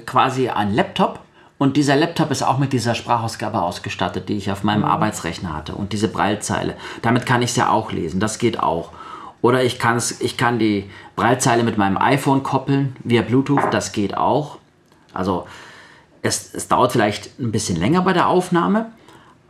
[0.06, 1.20] quasi einen Laptop
[1.58, 4.88] und dieser Laptop ist auch mit dieser Sprachausgabe ausgestattet, die ich auf meinem mhm.
[4.88, 5.74] Arbeitsrechner hatte.
[5.76, 6.76] Und diese Breilzeile.
[7.02, 8.20] Damit kann ich es ja auch lesen.
[8.20, 8.92] Das geht auch.
[9.42, 13.64] Oder ich, kann's, ich kann die Breilzeile mit meinem iPhone koppeln via Bluetooth.
[13.72, 14.58] Das geht auch.
[15.14, 15.48] Also
[16.26, 18.92] es, es dauert vielleicht ein bisschen länger bei der Aufnahme.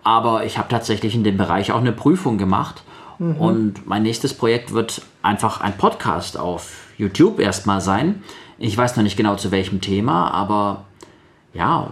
[0.04, 2.84] Aber ich habe tatsächlich in dem Bereich auch eine Prüfung gemacht.
[3.18, 3.38] Mhm.
[3.38, 8.24] Und mein nächstes Projekt wird einfach ein Podcast auf YouTube erstmal sein,
[8.58, 10.86] Ich weiß noch nicht genau zu welchem Thema, aber
[11.54, 11.90] ja,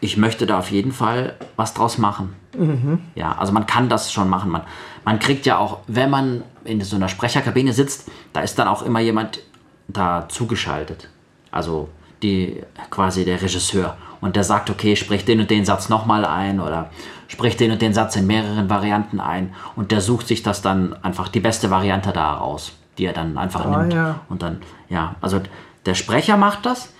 [0.00, 2.34] ich möchte da auf jeden Fall was draus machen.
[2.56, 3.00] Mhm.
[3.14, 4.50] Ja, also man kann das schon machen.
[4.50, 4.62] Man,
[5.04, 8.82] man kriegt ja auch, wenn man in so einer Sprecherkabine sitzt, da ist dann auch
[8.82, 9.40] immer jemand
[9.88, 11.08] da zugeschaltet.
[11.50, 11.88] Also
[12.22, 13.96] die quasi der Regisseur.
[14.20, 16.90] Und der sagt, okay, sprich den und den Satz nochmal ein oder
[17.28, 19.54] sprich den und den Satz in mehreren Varianten ein.
[19.76, 23.38] Und der sucht sich das dann einfach die beste Variante da raus, die er dann
[23.38, 23.94] einfach oh, nimmt.
[23.94, 24.20] Ja.
[24.28, 25.40] Und dann, ja, also
[25.86, 26.92] der Sprecher macht das,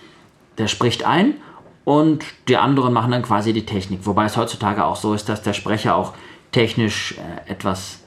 [0.57, 1.35] der spricht ein
[1.83, 4.05] und die anderen machen dann quasi die Technik.
[4.05, 6.13] Wobei es heutzutage auch so ist, dass der Sprecher auch
[6.51, 7.99] technisch äh, etwas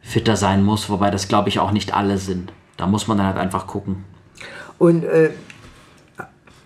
[0.00, 2.52] fitter sein muss, wobei das glaube ich auch nicht alle sind.
[2.76, 4.04] Da muss man dann halt einfach gucken.
[4.78, 5.30] Und äh,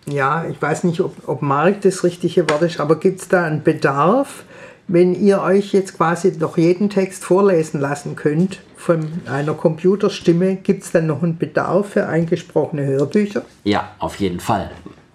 [0.07, 3.45] ja, ich weiß nicht, ob, ob Markt das richtige Wort ist, aber gibt es da
[3.45, 4.45] einen Bedarf,
[4.89, 10.83] wenn ihr euch jetzt quasi noch jeden Text vorlesen lassen könnt von einer Computerstimme, gibt
[10.83, 13.43] es dann noch einen Bedarf für eingesprochene Hörbücher?
[13.65, 14.71] Ja, auf jeden Fall.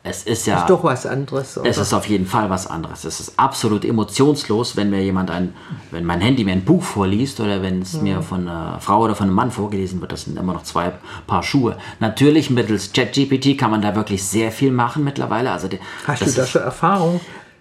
[0.10, 0.60] Es ist ja.
[0.60, 1.58] Ist doch was anderes.
[1.58, 1.70] Oder?
[1.70, 3.04] Es ist auf jeden Fall was anderes.
[3.04, 5.54] Es ist absolut emotionslos, wenn mir jemand ein,
[5.92, 8.04] wenn mein Handy mir ein Buch vorliest oder wenn es mhm.
[8.04, 10.12] mir von einer Frau oder von einem Mann vorgelesen wird.
[10.12, 10.94] Das sind immer noch zwei
[11.28, 11.78] Paar Schuhe.
[12.00, 15.52] Natürlich mittels ChatGPT kann man da wirklich sehr viel machen mittlerweile.
[15.52, 15.68] Also
[16.06, 17.20] Hast du da schon Erfahrung?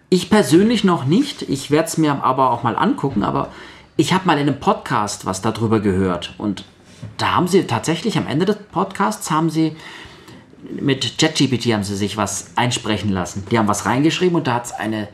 [0.09, 1.43] Ich persönlich noch nicht.
[1.43, 3.25] Ich werde es mir aber auch mal angucken.
[3.25, 3.49] Aber
[3.97, 6.65] ich habe mal in einem Podcast was darüber gehört und
[7.19, 9.77] da haben sie tatsächlich am Ende des Podcasts haben sie
[10.63, 13.45] mit ChatGPT haben sie sich was einsprechen lassen.
[13.51, 15.09] Die haben was reingeschrieben und da hat es eine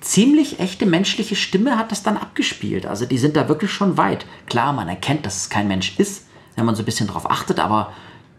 [0.00, 2.86] ziemlich echte menschliche Stimme hat das dann abgespielt.
[2.86, 4.26] Also die sind da wirklich schon weit.
[4.46, 7.58] Klar, man erkennt, dass es kein Mensch ist, wenn man so ein bisschen drauf achtet,
[7.58, 7.92] aber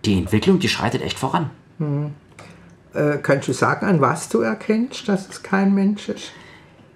[0.06, 1.50] die Entwicklung, die schreitet echt voran.
[1.80, 2.14] Hm.
[2.94, 6.32] Äh, kannst du sagen, an was du erkennst, dass es kein Mensch ist?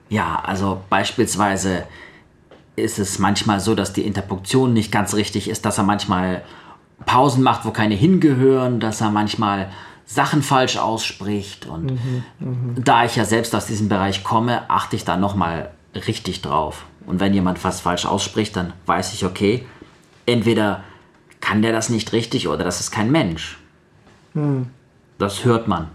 [0.10, 1.86] Ja, also beispielsweise
[2.76, 6.44] ist es manchmal so, dass die Interpunktion nicht ganz richtig ist, dass er manchmal
[7.06, 9.70] Pausen macht, wo keine hingehören, dass er manchmal
[10.06, 11.66] Sachen falsch ausspricht.
[11.66, 12.82] Und mhm, mh.
[12.84, 16.86] da ich ja selbst aus diesem Bereich komme, achte ich da nochmal richtig drauf.
[17.06, 19.66] Und wenn jemand was falsch ausspricht, dann weiß ich, okay,
[20.26, 20.84] entweder
[21.40, 23.58] kann der das nicht richtig oder das ist kein Mensch.
[24.34, 24.68] Mhm.
[25.18, 25.90] Das hört man.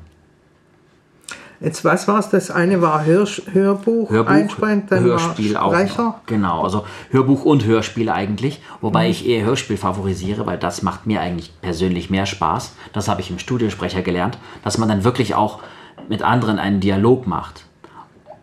[1.61, 2.29] Jetzt, was war es?
[2.29, 6.09] Das eine war Hör, Hörbuch, Hörbuch einsprechend, dann Hörspiel war Sprecher.
[6.09, 9.11] Auch genau, also Hörbuch und Hörspiel eigentlich, wobei mhm.
[9.11, 12.75] ich eher Hörspiel favorisiere, weil das macht mir eigentlich persönlich mehr Spaß.
[12.93, 15.61] Das habe ich im Studiensprecher gelernt, dass man dann wirklich auch
[16.09, 17.66] mit anderen einen Dialog macht.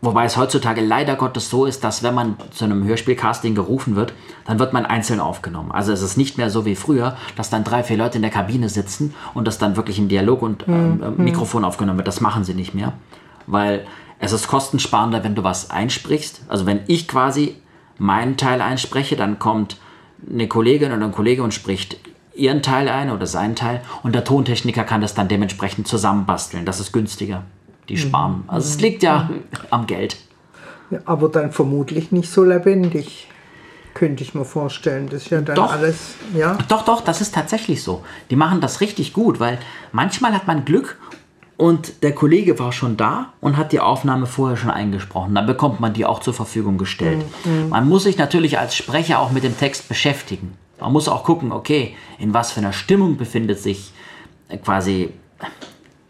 [0.04, 4.14] Wobei es heutzutage leider Gottes so ist, dass wenn man zu einem Hörspielcasting gerufen wird,
[4.44, 5.72] dann wird man einzeln aufgenommen.
[5.72, 8.30] Also es ist nicht mehr so wie früher, dass dann drei, vier Leute in der
[8.30, 11.24] Kabine sitzen und das dann wirklich im Dialog und ähm, mhm.
[11.24, 12.10] Mikrofon aufgenommen wird.
[12.10, 12.92] Das machen sie nicht mehr,
[13.48, 13.86] weil
[14.20, 16.42] es ist kostensparender, wenn du was einsprichst.
[16.50, 17.56] Also wenn ich quasi
[17.98, 19.78] meinen Teil einspreche, dann kommt
[20.30, 21.98] eine Kollegin oder ein Kollege und spricht
[22.36, 26.66] ihren Teil ein oder seinen Teil und der Tontechniker kann das dann dementsprechend zusammenbasteln.
[26.66, 27.46] Das ist günstiger
[27.90, 28.44] die sparen.
[28.44, 28.50] Mhm.
[28.50, 29.44] Also es liegt ja mhm.
[29.70, 30.18] am Geld.
[30.92, 33.28] Ja, aber dann vermutlich nicht so lebendig,
[33.94, 35.08] könnte ich mir vorstellen.
[35.10, 36.58] Das ist ja dann doch, alles, ja.
[36.68, 38.04] Doch, doch, das ist tatsächlich so.
[38.30, 39.60] Die machen das richtig gut, weil
[39.92, 40.98] manchmal hat man Glück
[41.58, 45.36] und der Kollege war schon da und hat die Aufnahme vorher schon eingesprochen.
[45.36, 47.24] Dann bekommt man die auch zur Verfügung gestellt.
[47.46, 47.70] Mhm.
[47.70, 50.58] Man muss sich natürlich als Sprecher auch mit dem Text beschäftigen.
[50.80, 53.94] Man muss auch gucken, okay, in was für einer Stimmung befindet sich
[54.64, 55.12] quasi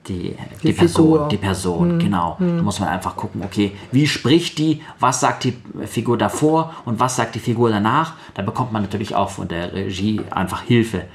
[0.07, 1.99] die, die, die Person, die Person, hm.
[1.99, 2.37] genau.
[2.37, 2.57] Hm.
[2.57, 6.99] Da muss man einfach gucken, okay, wie spricht die, was sagt die Figur davor und
[6.99, 8.13] was sagt die Figur danach.
[8.33, 11.05] Da bekommt man natürlich auch von der Regie einfach Hilfe,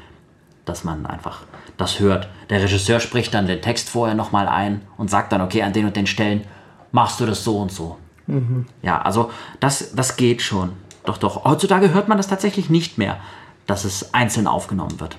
[0.64, 1.42] dass man einfach
[1.77, 2.29] das hört.
[2.51, 5.87] Der Regisseur spricht dann den Text vorher nochmal ein und sagt dann, okay, an den
[5.87, 6.44] und den Stellen
[6.92, 7.98] machst du das so und so.
[8.27, 8.66] Mhm.
[8.83, 10.72] Ja, also das, das geht schon.
[11.05, 11.44] Doch, doch.
[11.44, 13.18] Heutzutage hört man das tatsächlich nicht mehr,
[13.66, 15.16] dass es einzeln aufgenommen wird.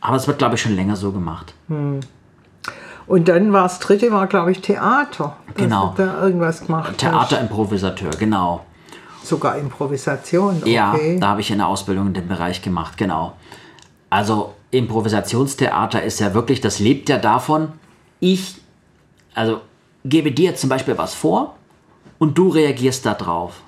[0.00, 1.54] Aber es wird, glaube ich, schon länger so gemacht.
[1.68, 2.00] Mhm.
[3.06, 5.36] Und dann war das dritte, war glaube ich Theater.
[5.54, 5.94] Genau.
[5.96, 6.98] Da irgendwas gemacht.
[6.98, 8.64] Theaterimprovisateur, genau.
[9.22, 10.58] Sogar Improvisation.
[10.62, 10.72] Okay.
[10.72, 13.34] Ja, da habe ich eine Ausbildung in dem Bereich gemacht, genau.
[14.08, 17.72] Also Improvisationstheater ist ja wirklich, das lebt ja davon,
[18.18, 18.56] ich,
[19.34, 19.60] also
[20.04, 21.54] gebe dir zum Beispiel was vor
[22.18, 23.62] und du reagierst darauf.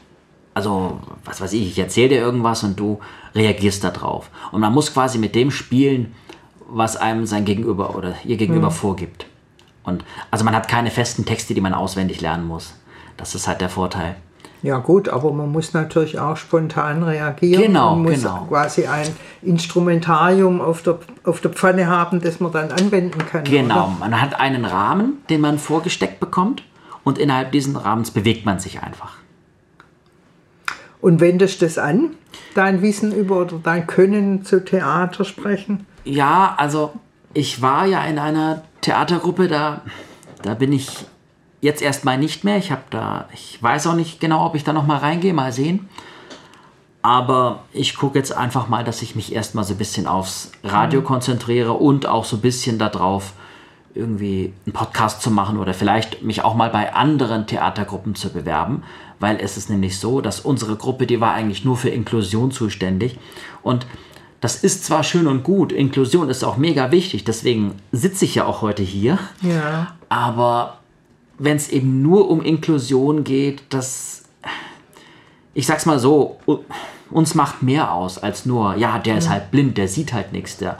[0.55, 3.01] Also, was weiß ich, ich erzähle dir irgendwas und du
[3.35, 4.31] reagierst darauf.
[4.53, 6.14] Und man muss quasi mit dem spielen,
[6.73, 8.75] was einem sein Gegenüber oder ihr Gegenüber mhm.
[8.75, 9.27] vorgibt.
[9.85, 12.75] Und also man hat keine festen Texte, die man auswendig lernen muss.
[13.17, 14.17] Das ist halt der Vorteil.
[14.63, 17.63] Ja gut, aber man muss natürlich auch spontan reagieren.
[17.63, 18.47] Genau, man muss genau.
[18.49, 19.09] quasi ein
[19.43, 23.43] Instrumentarium auf der, auf der Pfanne haben, das man dann anwenden kann.
[23.43, 23.97] Genau, oder?
[23.99, 26.63] man hat einen Rahmen, den man vorgesteckt bekommt
[27.03, 29.15] und innerhalb dieses Rahmens bewegt man sich einfach.
[31.01, 32.11] Und wendest du das an,
[32.55, 35.87] dein Wissen über oder dein Können zu Theater sprechen?
[36.05, 36.93] Ja, also
[37.35, 39.83] ich war ja in einer Theatergruppe, da,
[40.43, 40.88] da bin ich
[41.61, 42.57] jetzt erstmal nicht mehr.
[42.59, 45.53] Ich habe da, ich weiß auch nicht genau, ob ich da noch mal reingehe, mal
[45.53, 45.88] sehen.
[47.01, 51.01] Aber ich gucke jetzt einfach mal, dass ich mich erstmal so ein bisschen aufs Radio
[51.01, 51.05] mhm.
[51.05, 53.33] konzentriere und auch so ein bisschen darauf,
[53.95, 58.85] irgendwie einen Podcast zu machen oder vielleicht mich auch mal bei anderen Theatergruppen zu bewerben,
[59.21, 63.19] weil es ist nämlich so, dass unsere Gruppe, die war eigentlich nur für Inklusion zuständig
[63.62, 63.87] und
[64.42, 68.44] das ist zwar schön und gut, Inklusion ist auch mega wichtig, deswegen sitze ich ja
[68.44, 69.94] auch heute hier, ja.
[70.09, 70.78] aber
[71.38, 74.24] wenn es eben nur um Inklusion geht, das,
[75.55, 76.38] ich sag's mal so,
[77.09, 80.57] uns macht mehr aus als nur, ja, der ist halt blind, der sieht halt nichts,
[80.57, 80.76] der,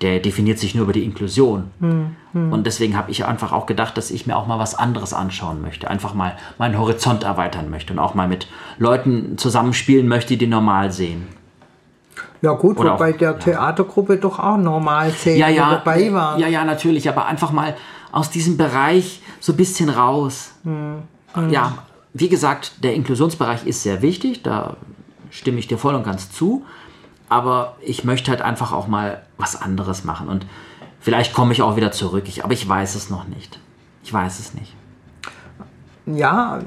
[0.00, 1.70] der definiert sich nur über die Inklusion.
[1.80, 2.50] Hm, hm.
[2.50, 5.60] Und deswegen habe ich einfach auch gedacht, dass ich mir auch mal was anderes anschauen
[5.60, 8.48] möchte, einfach mal meinen Horizont erweitern möchte und auch mal mit
[8.78, 11.26] Leuten zusammenspielen möchte, die normal sehen.
[12.42, 16.38] Ja gut, Oder wobei auch, der Theatergruppe doch auch normal sehen ja, ja, dabei war.
[16.38, 17.76] Ja, ja, natürlich, aber einfach mal
[18.10, 20.52] aus diesem Bereich so ein bisschen raus.
[20.64, 21.02] Hm,
[21.34, 21.50] hm.
[21.50, 21.78] Ja,
[22.12, 24.76] wie gesagt, der Inklusionsbereich ist sehr wichtig, da
[25.30, 26.64] stimme ich dir voll und ganz zu.
[27.28, 30.28] Aber ich möchte halt einfach auch mal was anderes machen.
[30.28, 30.44] Und
[31.00, 32.24] vielleicht komme ich auch wieder zurück.
[32.26, 33.58] Ich, aber ich weiß es noch nicht.
[34.04, 34.74] Ich weiß es nicht.
[36.06, 36.60] Ja.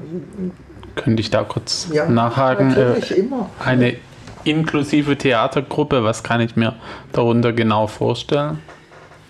[0.96, 2.68] Könnte ich da kurz ja, nachhaken?
[2.68, 3.50] Natürlich äh, immer.
[3.64, 3.96] Eine
[4.46, 6.74] inklusive Theatergruppe, was kann ich mir
[7.12, 8.58] darunter genau vorstellen?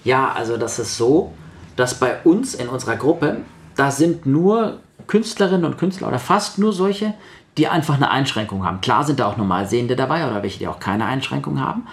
[0.05, 1.33] Ja, also das ist so,
[1.77, 3.39] dass bei uns in unserer Gruppe,
[3.75, 7.15] da sind nur Künstlerinnen und Künstler oder fast nur solche,
[7.57, 8.81] die einfach eine Einschränkung haben.
[8.81, 11.87] Klar sind da auch Normalsehende dabei oder welche, die auch keine Einschränkung haben.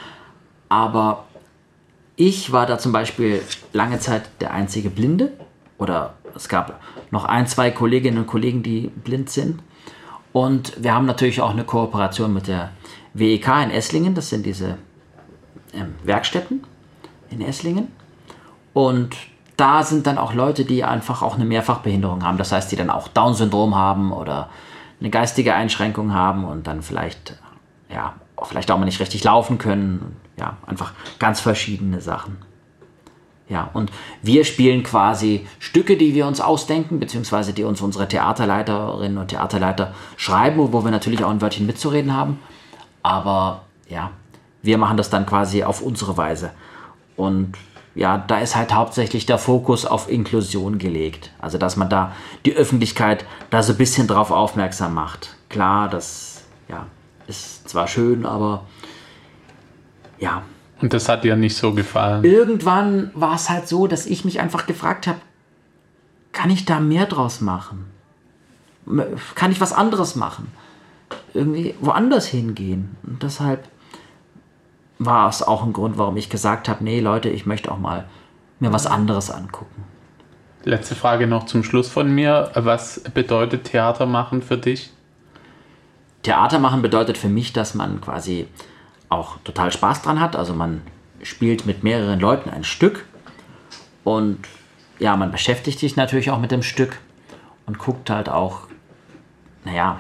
[0.70, 1.26] Aber
[2.16, 5.32] ich war da zum Beispiel lange Zeit der einzige Blinde.
[5.78, 6.80] Oder es gab
[7.12, 9.62] noch ein, zwei Kolleginnen und Kollegen, die blind sind.
[10.34, 12.72] Und wir haben natürlich auch eine Kooperation mit der
[13.14, 14.16] WEK in Esslingen.
[14.16, 14.78] Das sind diese
[15.74, 16.64] ähm, Werkstätten
[17.30, 17.90] in Esslingen.
[18.74, 19.16] Und
[19.58, 22.38] da sind dann auch Leute, die einfach auch eine Mehrfachbehinderung haben.
[22.38, 24.50] Das heißt, die dann auch Down-Syndrom haben oder
[25.00, 27.38] eine geistige Einschränkung haben und dann vielleicht,
[27.92, 30.18] ja, vielleicht auch mal nicht richtig laufen können.
[30.38, 32.38] Ja, einfach ganz verschiedene Sachen.
[33.50, 39.18] Ja, und wir spielen quasi Stücke, die wir uns ausdenken, beziehungsweise die uns unsere Theaterleiterinnen
[39.18, 42.40] und Theaterleiter schreiben, wo wir natürlich auch ein Wörtchen mitzureden haben.
[43.04, 44.12] Aber ja,
[44.62, 46.52] wir machen das dann quasi auf unsere Weise.
[47.16, 47.54] Und
[47.96, 51.32] ja, da ist halt hauptsächlich der Fokus auf Inklusion gelegt.
[51.40, 52.14] Also, dass man da
[52.46, 55.36] die Öffentlichkeit da so ein bisschen drauf aufmerksam macht.
[55.50, 56.88] Klar, das ja,
[57.28, 58.64] ist zwar schön, aber
[60.18, 60.42] ja.
[60.82, 62.24] Und das hat dir nicht so gefallen?
[62.24, 65.20] Irgendwann war es halt so, dass ich mich einfach gefragt habe,
[66.32, 67.86] kann ich da mehr draus machen?
[69.36, 70.52] Kann ich was anderes machen?
[71.34, 72.96] Irgendwie woanders hingehen?
[73.04, 73.68] Und deshalb
[75.00, 78.06] war es auch ein Grund, warum ich gesagt habe, nee Leute, ich möchte auch mal
[78.60, 79.84] mir was anderes angucken.
[80.64, 82.52] Letzte Frage noch zum Schluss von mir.
[82.56, 84.92] Was bedeutet Theater machen für dich?
[86.22, 88.48] Theater machen bedeutet für mich, dass man quasi
[89.10, 90.38] auch total Spaß dran hat.
[90.38, 90.82] Also man
[91.22, 93.06] spielt mit mehreren Leuten ein Stück
[94.04, 94.40] und
[95.00, 97.00] ja, man beschäftigt sich natürlich auch mit dem Stück
[97.66, 98.68] und guckt halt auch,
[99.66, 100.00] naja,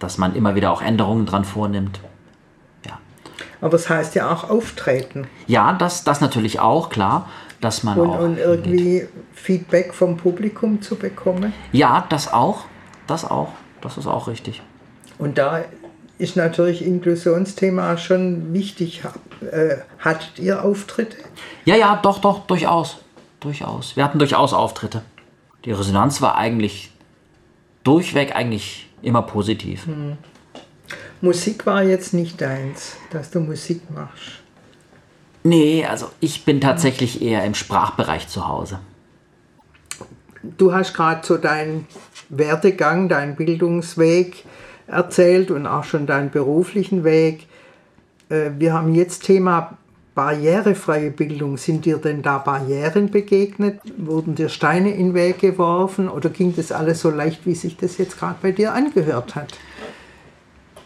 [0.00, 2.00] dass man immer wieder auch Änderungen dran vornimmt.
[3.60, 5.26] Aber es heißt ja auch auftreten.
[5.46, 7.28] Ja, das, das natürlich auch, klar.
[7.60, 11.52] Dass man und, auch und irgendwie Feedback vom Publikum zu bekommen.
[11.72, 12.64] Ja, das auch.
[13.06, 13.52] Das auch.
[13.82, 14.62] Das ist auch richtig.
[15.18, 15.64] Und da
[16.16, 19.02] ist natürlich Inklusionsthema schon wichtig.
[19.42, 21.18] Äh, hattet ihr Auftritte?
[21.66, 22.98] Ja, ja, doch, doch, durchaus.
[23.40, 23.94] Durchaus.
[23.96, 25.02] Wir hatten durchaus Auftritte.
[25.66, 26.92] Die Resonanz war eigentlich
[27.84, 29.86] durchweg eigentlich immer positiv.
[29.86, 30.16] Hm.
[31.20, 34.40] Musik war jetzt nicht deins, dass du Musik machst.
[35.42, 38.80] Nee, also ich bin tatsächlich eher im Sprachbereich zu Hause.
[40.42, 41.86] Du hast gerade so deinen
[42.28, 44.44] Werdegang, deinen Bildungsweg
[44.86, 47.46] erzählt und auch schon deinen beruflichen Weg.
[48.28, 49.76] Äh, wir haben jetzt Thema
[50.14, 51.56] barrierefreie Bildung.
[51.56, 53.80] Sind dir denn da Barrieren begegnet?
[53.96, 57.76] Wurden dir Steine in den Weg geworfen oder ging das alles so leicht, wie sich
[57.76, 59.52] das jetzt gerade bei dir angehört hat?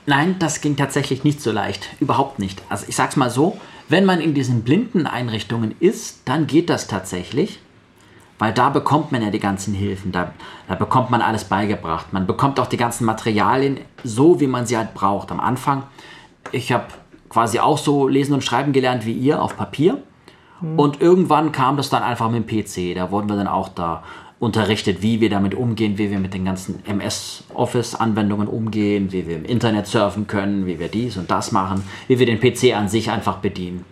[0.06, 1.88] Nein, das ging tatsächlich nicht so leicht.
[2.00, 2.62] Überhaupt nicht.
[2.68, 3.58] Also ich sag's mal so,
[3.88, 7.60] wenn man in diesen blinden Einrichtungen ist, dann geht das tatsächlich.
[8.38, 10.33] Weil da bekommt man ja die ganzen Hilfen, da,
[10.68, 12.12] da bekommt man alles beigebracht.
[12.12, 15.31] Man bekommt auch die ganzen Materialien so, wie man sie halt braucht.
[15.31, 15.85] Am Anfang,
[16.50, 16.87] ich habe
[17.35, 19.98] quasi auch so lesen und schreiben gelernt wie ihr auf Papier.
[20.60, 20.78] Mhm.
[20.78, 22.94] Und irgendwann kam das dann einfach mit dem PC.
[22.94, 24.04] Da wurden wir dann auch da
[24.38, 29.44] unterrichtet, wie wir damit umgehen, wie wir mit den ganzen MS-Office-Anwendungen umgehen, wie wir im
[29.44, 33.10] Internet surfen können, wie wir dies und das machen, wie wir den PC an sich
[33.10, 33.85] einfach bedienen.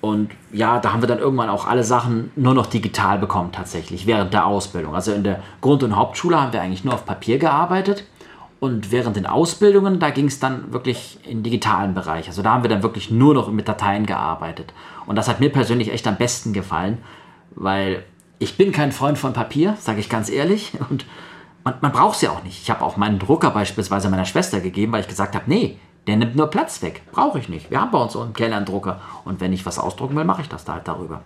[0.00, 4.08] Und ja, da haben wir dann irgendwann auch alle Sachen nur noch digital bekommen, tatsächlich,
[4.08, 4.96] während der Ausbildung.
[4.96, 8.04] Also in der Grund- und Hauptschule haben wir eigentlich nur auf Papier gearbeitet.
[8.58, 12.26] Und während den Ausbildungen, da ging es dann wirklich in den digitalen Bereich.
[12.28, 14.72] Also da haben wir dann wirklich nur noch mit Dateien gearbeitet.
[15.04, 16.98] Und das hat mir persönlich echt am besten gefallen,
[17.54, 18.04] weil
[18.38, 20.72] ich bin kein Freund von Papier, sage ich ganz ehrlich.
[20.90, 21.04] Und
[21.64, 22.62] man, man braucht es ja auch nicht.
[22.62, 26.16] Ich habe auch meinen Drucker beispielsweise meiner Schwester gegeben, weil ich gesagt habe, nee, der
[26.16, 27.02] nimmt nur Platz weg.
[27.12, 27.70] Brauche ich nicht.
[27.70, 29.00] Wir haben bei uns einen Keller einen Drucker.
[29.24, 31.22] Und wenn ich was ausdrucken will, mache ich das da halt darüber.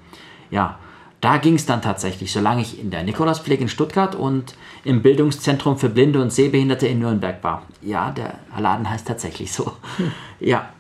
[0.51, 0.78] Ja,
[1.21, 4.55] da ging es dann tatsächlich, solange ich in der Nikolauspflege in Stuttgart und
[4.85, 7.62] im Bildungszentrum für Blinde und Sehbehinderte in Nürnberg war.
[7.83, 9.73] Ja, der Laden heißt tatsächlich so.
[9.97, 10.12] Hm.
[10.41, 10.71] Ja,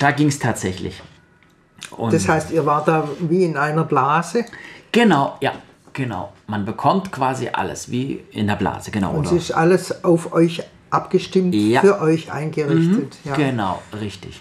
[0.00, 1.00] da ging es tatsächlich.
[1.92, 4.44] Und das heißt, ihr wart da wie in einer Blase?
[4.90, 5.52] Genau, ja,
[5.92, 6.32] genau.
[6.48, 9.12] Man bekommt quasi alles wie in der Blase, genau.
[9.12, 11.82] Und es ist alles auf euch abgestimmt, ja.
[11.82, 13.16] für euch eingerichtet.
[13.24, 13.36] Mhm, ja.
[13.36, 14.40] Genau, richtig.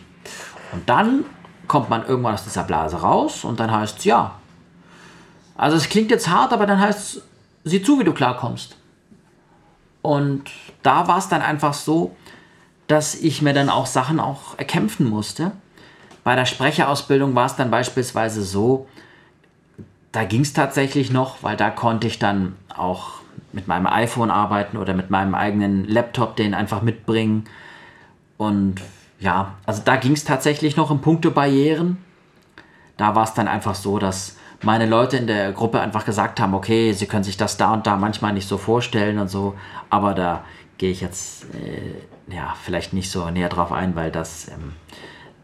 [0.72, 1.26] Und dann
[1.68, 4.40] kommt man irgendwann aus dieser Blase raus und dann heißt es, ja,
[5.56, 7.22] also es klingt jetzt hart, aber dann heißt es,
[7.64, 8.76] sieh zu, wie du klarkommst.
[10.02, 10.52] Und
[10.84, 12.16] da war es dann einfach so,
[12.88, 15.52] dass ich mir dann auch Sachen auch erkämpfen musste.
[16.24, 18.88] Bei der Sprecherausbildung war es dann beispielsweise so,
[20.12, 23.14] da ging es tatsächlich noch, weil da konnte ich dann auch
[23.52, 27.46] mit meinem iPhone arbeiten oder mit meinem eigenen Laptop den einfach mitbringen.
[28.38, 28.82] Und
[29.20, 31.98] ja, also da ging es tatsächlich noch in puncto Barrieren.
[32.98, 36.56] Da war es dann einfach so, dass meine Leute in der Gruppe einfach gesagt haben,
[36.56, 39.54] okay, sie können sich das da und da manchmal nicht so vorstellen und so,
[39.92, 40.44] aber da
[40.80, 44.74] gehe ich jetzt äh, ja vielleicht nicht so näher drauf ein, weil das, ähm,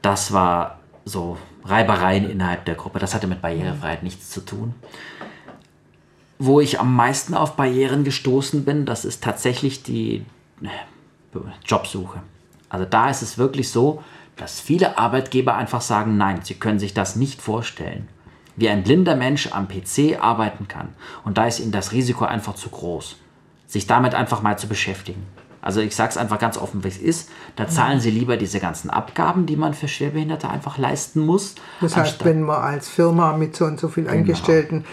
[0.01, 2.97] das war so Reibereien innerhalb der Gruppe.
[2.97, 4.73] Das hatte mit Barrierefreiheit nichts zu tun.
[6.39, 10.25] Wo ich am meisten auf Barrieren gestoßen bin, das ist tatsächlich die
[10.63, 12.23] äh, Jobsuche.
[12.69, 14.03] Also da ist es wirklich so,
[14.35, 18.07] dass viele Arbeitgeber einfach sagen, nein, sie können sich das nicht vorstellen
[18.61, 20.89] wie ein blinder Mensch am PC arbeiten kann.
[21.25, 23.17] Und da ist ihnen das Risiko einfach zu groß,
[23.67, 25.25] sich damit einfach mal zu beschäftigen.
[25.61, 27.29] Also ich sage es einfach ganz offen, wie es ist.
[27.55, 31.55] Da zahlen sie lieber diese ganzen Abgaben, die man für Schwerbehinderte einfach leisten muss.
[31.81, 34.83] Das heißt, wenn man als Firma mit so und so vielen genau.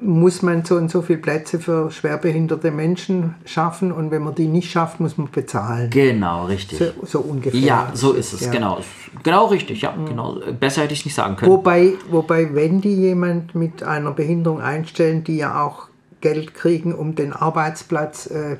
[0.00, 4.46] Muss man so und so viele Plätze für schwerbehinderte Menschen schaffen und wenn man die
[4.46, 5.90] nicht schafft, muss man bezahlen.
[5.90, 6.78] Genau, richtig.
[6.78, 7.60] So, so ungefähr.
[7.60, 8.50] Ja, so ist es, ja.
[8.50, 8.78] genau.
[9.22, 9.92] Genau richtig, ja.
[9.92, 10.06] Mhm.
[10.06, 10.40] Genau.
[10.58, 11.52] Besser hätte ich es nicht sagen können.
[11.52, 15.88] Wobei, wobei, wenn die jemand mit einer Behinderung einstellen, die ja auch
[16.20, 18.56] Geld kriegen, um den Arbeitsplatz äh,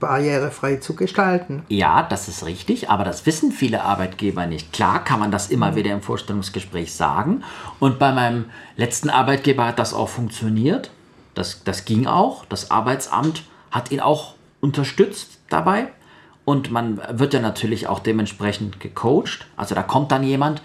[0.00, 1.64] barrierefrei zu gestalten.
[1.68, 4.72] Ja, das ist richtig, aber das wissen viele Arbeitgeber nicht.
[4.72, 5.76] Klar kann man das immer mhm.
[5.76, 7.42] wieder im Vorstellungsgespräch sagen.
[7.80, 8.46] Und bei meinem
[8.76, 10.90] letzten Arbeitgeber hat das auch funktioniert.
[11.34, 12.44] Das, das ging auch.
[12.46, 15.88] Das Arbeitsamt hat ihn auch unterstützt dabei.
[16.44, 19.46] Und man wird ja natürlich auch dementsprechend gecoacht.
[19.56, 20.62] Also da kommt dann jemand,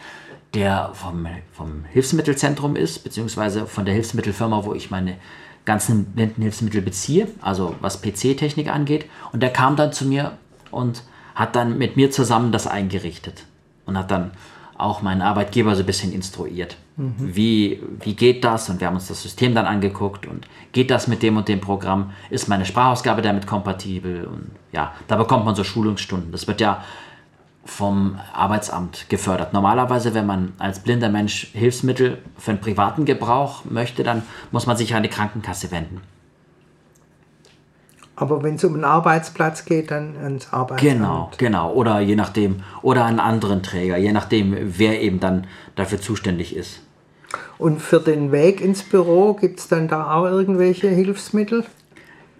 [0.53, 5.17] der vom, vom Hilfsmittelzentrum ist, beziehungsweise von der Hilfsmittelfirma, wo ich meine
[5.65, 9.05] ganzen Blindenhilfsmittel beziehe, also was PC-Technik angeht.
[9.31, 10.33] Und der kam dann zu mir
[10.71, 11.03] und
[11.35, 13.45] hat dann mit mir zusammen das eingerichtet
[13.85, 14.31] und hat dann
[14.77, 16.77] auch meinen Arbeitgeber so ein bisschen instruiert.
[16.97, 17.13] Mhm.
[17.17, 18.69] Wie, wie geht das?
[18.69, 21.61] Und wir haben uns das System dann angeguckt und geht das mit dem und dem
[21.61, 22.11] Programm?
[22.29, 24.25] Ist meine Sprachausgabe damit kompatibel?
[24.25, 26.31] Und ja, da bekommt man so Schulungsstunden.
[26.31, 26.83] Das wird ja
[27.65, 29.53] vom Arbeitsamt gefördert.
[29.53, 34.75] Normalerweise, wenn man als blinder Mensch Hilfsmittel für einen privaten Gebrauch möchte, dann muss man
[34.75, 36.01] sich an die Krankenkasse wenden.
[38.15, 40.81] Aber wenn es um einen Arbeitsplatz geht, dann ans Arbeitsamt.
[40.81, 41.73] Genau, genau.
[41.73, 46.81] Oder je nachdem, oder einen anderen Träger, je nachdem, wer eben dann dafür zuständig ist.
[47.57, 51.65] Und für den Weg ins Büro gibt es dann da auch irgendwelche Hilfsmittel?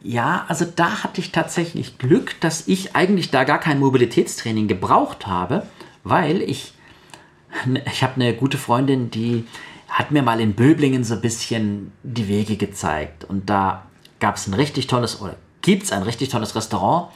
[0.03, 5.27] Ja, also da hatte ich tatsächlich Glück, dass ich eigentlich da gar kein Mobilitätstraining gebraucht
[5.27, 5.65] habe,
[6.03, 6.73] weil ich,
[7.85, 9.45] ich habe eine gute Freundin, die
[9.87, 13.23] hat mir mal in Böblingen so ein bisschen die Wege gezeigt.
[13.23, 13.83] Und da
[14.19, 17.07] gab es ein richtig tolles, oder gibt es ein richtig tolles Restaurant.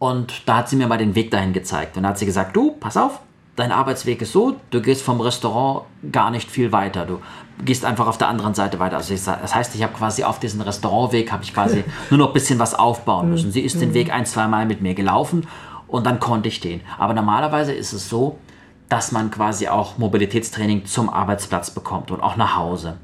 [0.00, 1.96] Und da hat sie mir mal den Weg dahin gezeigt.
[1.96, 3.20] Und da hat sie gesagt, du, pass auf,
[3.54, 7.06] dein Arbeitsweg ist so, du gehst vom Restaurant gar nicht viel weiter.
[7.06, 7.20] Du
[7.64, 8.96] gehst einfach auf der anderen Seite weiter.
[8.96, 12.28] Also ich, das heißt, ich habe quasi auf diesen Restaurantweg habe ich quasi nur noch
[12.28, 13.50] ein bisschen was aufbauen müssen.
[13.52, 15.46] Sie ist den Weg ein, zwei Mal mit mir gelaufen
[15.88, 16.80] und dann konnte ich den.
[16.98, 18.38] Aber normalerweise ist es so,
[18.88, 22.96] dass man quasi auch Mobilitätstraining zum Arbeitsplatz bekommt und auch nach Hause.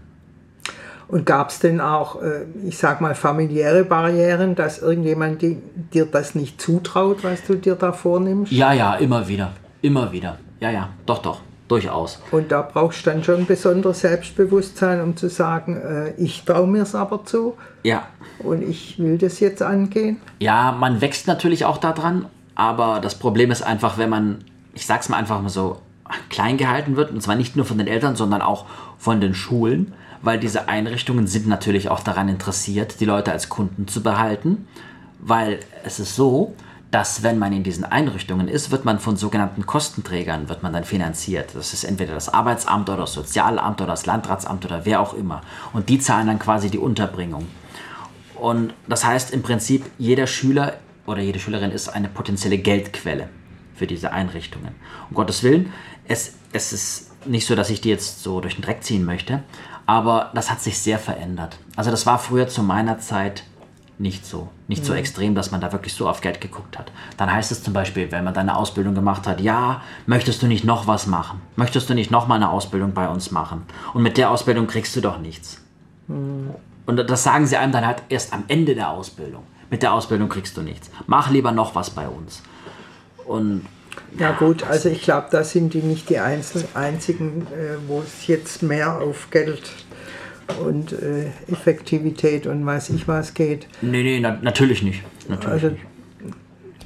[1.09, 6.35] Und gab es denn auch, äh, ich sag mal, familiäre Barrieren, dass irgendjemand dir das
[6.35, 8.51] nicht zutraut, was du dir da vornimmst?
[8.53, 9.53] Ja, ja, immer wieder.
[9.83, 10.39] Immer wieder.
[10.61, 11.41] Ja, ja, doch, doch.
[11.73, 12.21] Durchaus.
[12.31, 16.83] Und da brauchst du dann schon besonderes Selbstbewusstsein, um zu sagen, äh, ich traue mir
[16.83, 17.57] es aber zu.
[17.83, 18.09] Ja.
[18.41, 20.21] Und ich will das jetzt angehen.
[20.39, 24.45] Ja, man wächst natürlich auch daran, aber das Problem ist einfach, wenn man,
[24.75, 25.79] ich sag's mal einfach mal so,
[26.29, 27.11] klein gehalten wird.
[27.11, 28.67] Und zwar nicht nur von den Eltern, sondern auch
[28.99, 33.89] von den Schulen, weil diese Einrichtungen sind natürlich auch daran interessiert, die Leute als Kunden
[33.89, 34.69] zu behalten.
[35.21, 36.55] Weil es ist so,
[36.93, 40.85] dass wenn man in diesen Einrichtungen ist, wird man von sogenannten Kostenträgern wird man dann
[40.85, 41.55] finanziert.
[41.55, 45.41] Das ist entweder das Arbeitsamt oder das Sozialamt oder das Landratsamt oder wer auch immer.
[45.73, 47.49] Und die zahlen dann quasi die Unterbringung.
[48.35, 50.75] Und das heißt im Prinzip, jeder Schüler
[51.07, 53.31] oder jede Schülerin ist eine potenzielle Geldquelle
[53.75, 54.75] für diese Einrichtungen.
[55.09, 55.73] Um Gottes Willen,
[56.07, 59.43] es, es ist nicht so, dass ich die jetzt so durch den Dreck ziehen möchte,
[59.87, 61.59] aber das hat sich sehr verändert.
[61.75, 63.45] Also das war früher zu meiner Zeit
[63.99, 64.49] nicht so.
[64.69, 64.87] Nicht mhm.
[64.87, 66.91] so extrem, dass man da wirklich so auf Geld geguckt hat.
[67.17, 70.65] Dann heißt es zum Beispiel, wenn man deine Ausbildung gemacht hat, ja, möchtest du nicht
[70.65, 71.41] noch was machen?
[71.57, 73.63] Möchtest du nicht noch mal eine Ausbildung bei uns machen?
[73.95, 75.61] Und mit der Ausbildung kriegst du doch nichts.
[76.09, 76.51] Mhm.
[76.85, 79.45] Und das sagen sie einem dann halt erst am Ende der Ausbildung.
[79.71, 80.91] Mit der Ausbildung kriegst du nichts.
[81.07, 82.43] Mach lieber noch was bei uns.
[83.25, 83.67] Und
[84.19, 88.63] ja gut, also ich glaube, da sind die nicht die einzigen, äh, wo es jetzt
[88.63, 89.71] mehr auf Geld
[90.65, 93.67] und äh, Effektivität und weiß ich was geht.
[93.81, 95.03] Nee, nee, na, natürlich nicht.
[95.29, 95.83] Natürlich also, nicht.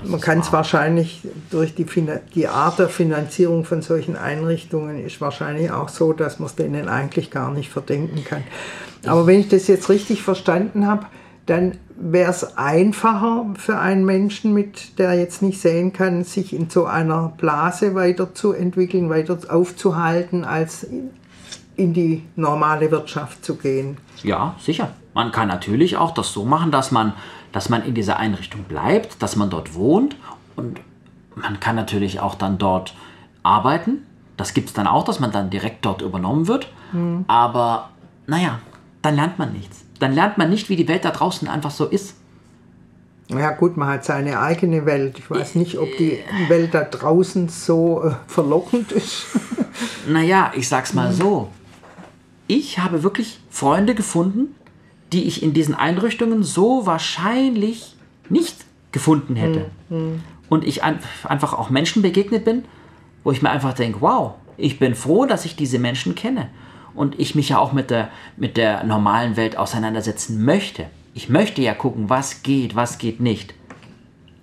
[0.04, 1.86] Man kann es wahrscheinlich durch die,
[2.34, 6.88] die Art der Finanzierung von solchen Einrichtungen ist wahrscheinlich auch so, dass man es denen
[6.88, 8.44] eigentlich gar nicht verdenken kann.
[9.06, 11.06] Aber wenn ich das jetzt richtig verstanden habe,
[11.46, 16.68] dann wäre es einfacher für einen Menschen, mit der jetzt nicht sehen kann, sich in
[16.68, 20.86] so einer Blase weiterzuentwickeln, weiter aufzuhalten, als
[21.76, 23.98] in die normale Wirtschaft zu gehen.
[24.22, 24.92] Ja, sicher.
[25.14, 27.12] Man kann natürlich auch das so machen, dass man,
[27.52, 30.16] dass man in dieser Einrichtung bleibt, dass man dort wohnt
[30.56, 30.80] und
[31.34, 32.94] man kann natürlich auch dann dort
[33.42, 34.06] arbeiten.
[34.36, 36.68] Das gibt es dann auch, dass man dann direkt dort übernommen wird.
[36.92, 37.24] Mhm.
[37.28, 37.90] Aber
[38.26, 38.60] naja,
[39.02, 39.84] dann lernt man nichts.
[40.00, 42.16] Dann lernt man nicht, wie die Welt da draußen einfach so ist.
[43.28, 45.18] Ja gut, man hat seine eigene Welt.
[45.18, 49.26] Ich weiß nicht, ob die Welt da draußen so äh, verlockend ist.
[50.08, 51.48] naja, ich sag's mal so
[52.46, 54.54] ich habe wirklich Freunde gefunden,
[55.12, 57.96] die ich in diesen Einrichtungen so wahrscheinlich
[58.28, 59.66] nicht gefunden hätte.
[59.88, 60.22] Mhm.
[60.48, 62.64] Und ich einfach auch Menschen begegnet bin,
[63.24, 66.48] wo ich mir einfach denke, wow, ich bin froh, dass ich diese Menschen kenne.
[66.94, 70.86] Und ich mich ja auch mit der, mit der normalen Welt auseinandersetzen möchte.
[71.14, 73.54] Ich möchte ja gucken, was geht, was geht nicht.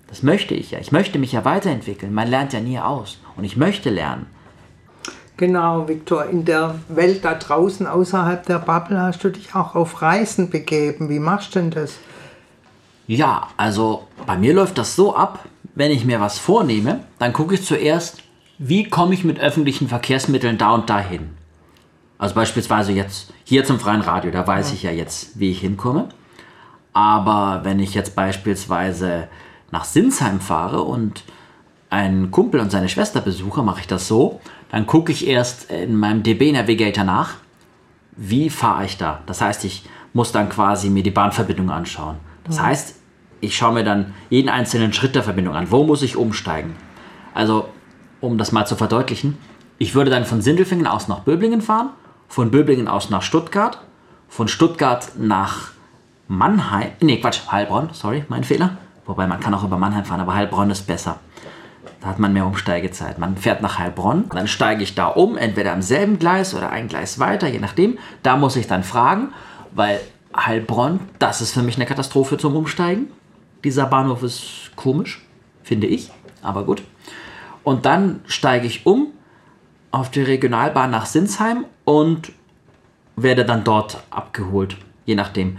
[0.08, 0.78] Das möchte ich ja.
[0.78, 2.14] Ich möchte mich ja weiterentwickeln.
[2.14, 3.18] Man lernt ja nie aus.
[3.36, 4.26] Und ich möchte lernen.
[5.36, 10.00] Genau, Viktor, in der Welt da draußen außerhalb der Bubble hast du dich auch auf
[10.00, 11.08] Reisen begeben.
[11.08, 11.98] Wie machst du denn das?
[13.06, 17.54] Ja, also bei mir läuft das so ab, wenn ich mir was vornehme, dann gucke
[17.54, 18.22] ich zuerst,
[18.58, 21.30] wie komme ich mit öffentlichen Verkehrsmitteln da und dahin.
[22.16, 24.74] Also beispielsweise jetzt hier zum freien Radio, da weiß ja.
[24.74, 26.08] ich ja jetzt, wie ich hinkomme.
[26.92, 29.26] Aber wenn ich jetzt beispielsweise
[29.72, 31.24] nach Sinsheim fahre und
[31.90, 34.40] einen Kumpel und seine Schwester besuche, mache ich das so,
[34.74, 37.34] dann gucke ich erst in meinem DB Navigator nach,
[38.16, 39.20] wie fahre ich da.
[39.26, 42.16] Das heißt, ich muss dann quasi mir die Bahnverbindung anschauen.
[42.42, 42.62] Das mhm.
[42.62, 42.96] heißt,
[43.40, 45.70] ich schaue mir dann jeden einzelnen Schritt der Verbindung an.
[45.70, 46.74] Wo muss ich umsteigen?
[47.34, 47.68] Also,
[48.20, 49.38] um das mal zu verdeutlichen,
[49.78, 51.90] ich würde dann von Sindelfingen aus nach Böblingen fahren,
[52.26, 53.80] von Böblingen aus nach Stuttgart,
[54.28, 55.70] von Stuttgart nach
[56.26, 58.78] Mannheim, nee, Quatsch, Heilbronn, sorry, mein Fehler.
[59.06, 61.20] Wobei man kann auch über Mannheim fahren, aber Heilbronn ist besser.
[62.00, 63.18] Da hat man mehr Umsteigezeit.
[63.18, 66.88] Man fährt nach Heilbronn, dann steige ich da um, entweder am selben Gleis oder ein
[66.88, 67.98] Gleis weiter, je nachdem.
[68.22, 69.32] Da muss ich dann fragen,
[69.72, 70.00] weil
[70.36, 73.08] Heilbronn, das ist für mich eine Katastrophe zum Umsteigen.
[73.62, 75.24] Dieser Bahnhof ist komisch,
[75.62, 76.10] finde ich,
[76.42, 76.82] aber gut.
[77.62, 79.08] Und dann steige ich um
[79.90, 82.32] auf die Regionalbahn nach Sinsheim und
[83.16, 84.76] werde dann dort abgeholt,
[85.06, 85.58] je nachdem.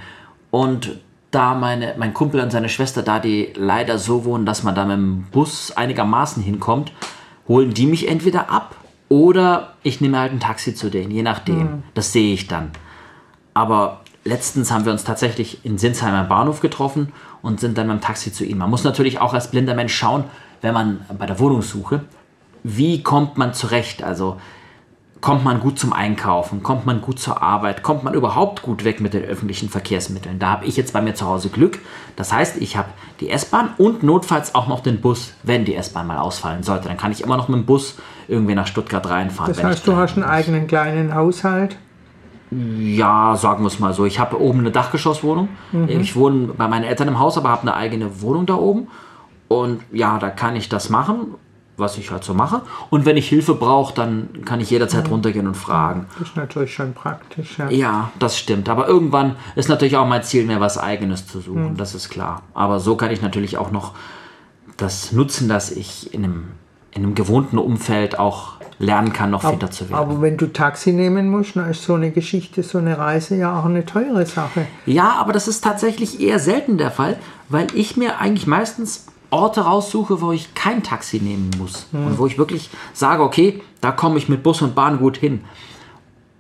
[0.51, 0.99] Und
[1.36, 4.86] da meine, mein Kumpel und seine Schwester, da die leider so wohnen, dass man da
[4.86, 6.93] mit dem Bus einigermaßen hinkommt,
[7.47, 8.75] holen die mich entweder ab
[9.09, 11.59] oder ich nehme halt ein Taxi zu denen, je nachdem.
[11.59, 11.83] Mhm.
[11.93, 12.71] Das sehe ich dann.
[13.53, 17.11] Aber letztens haben wir uns tatsächlich in Sinsheim am Bahnhof getroffen
[17.41, 18.59] und sind dann mit dem Taxi zu ihnen.
[18.59, 20.23] Man muss natürlich auch als blinder Mensch schauen,
[20.61, 22.05] wenn man bei der Wohnungssuche,
[22.63, 24.03] wie kommt man zurecht?
[24.03, 24.38] Also
[25.26, 29.01] kommt man gut zum Einkaufen, kommt man gut zur Arbeit, kommt man überhaupt gut weg
[29.01, 30.38] mit den öffentlichen Verkehrsmitteln.
[30.38, 31.80] Da habe ich jetzt bei mir zu Hause Glück.
[32.15, 36.05] Das heißt, ich habe die S-Bahn und notfalls auch noch den Bus, wenn die S-Bahn
[36.05, 36.89] mal ausfallen sollte.
[36.89, 37.97] Dann kann ich immer noch mit dem Bus
[38.28, 39.51] irgendwie nach Stuttgart reinfahren.
[39.51, 41.76] Das heißt, du hast einen eigenen kleinen Haushalt?
[42.51, 44.05] Ja, sagen wir es mal so.
[44.05, 45.49] Ich habe oben eine Dachgeschosswohnung.
[45.71, 45.89] Mhm.
[45.89, 48.89] Ich wohne bei meinen Eltern im Haus, aber habe eine eigene Wohnung da oben.
[49.47, 51.34] Und ja, da kann ich das machen
[51.78, 52.61] was ich halt so mache.
[52.89, 56.07] Und wenn ich Hilfe brauche, dann kann ich jederzeit runtergehen und fragen.
[56.17, 57.69] Das ist natürlich schon praktisch, ja.
[57.69, 58.69] Ja, das stimmt.
[58.69, 61.71] Aber irgendwann ist natürlich auch mein Ziel, mir was Eigenes zu suchen.
[61.71, 61.78] Mhm.
[61.78, 62.43] Das ist klar.
[62.53, 63.93] Aber so kann ich natürlich auch noch
[64.78, 66.43] das nutzen, dass ich in einem
[66.95, 69.95] in einem gewohnten Umfeld auch lernen kann, noch fitter zu werden.
[69.95, 73.59] Aber wenn du Taxi nehmen musst, dann ist so eine Geschichte, so eine Reise ja
[73.59, 74.65] auch eine teure Sache.
[74.86, 77.17] Ja, aber das ist tatsächlich eher selten der Fall,
[77.49, 81.88] weil ich mir eigentlich meistens Orte raussuche, wo ich kein Taxi nehmen muss.
[81.91, 82.07] Hm.
[82.07, 85.43] Und wo ich wirklich sage, okay, da komme ich mit Bus und Bahn gut hin.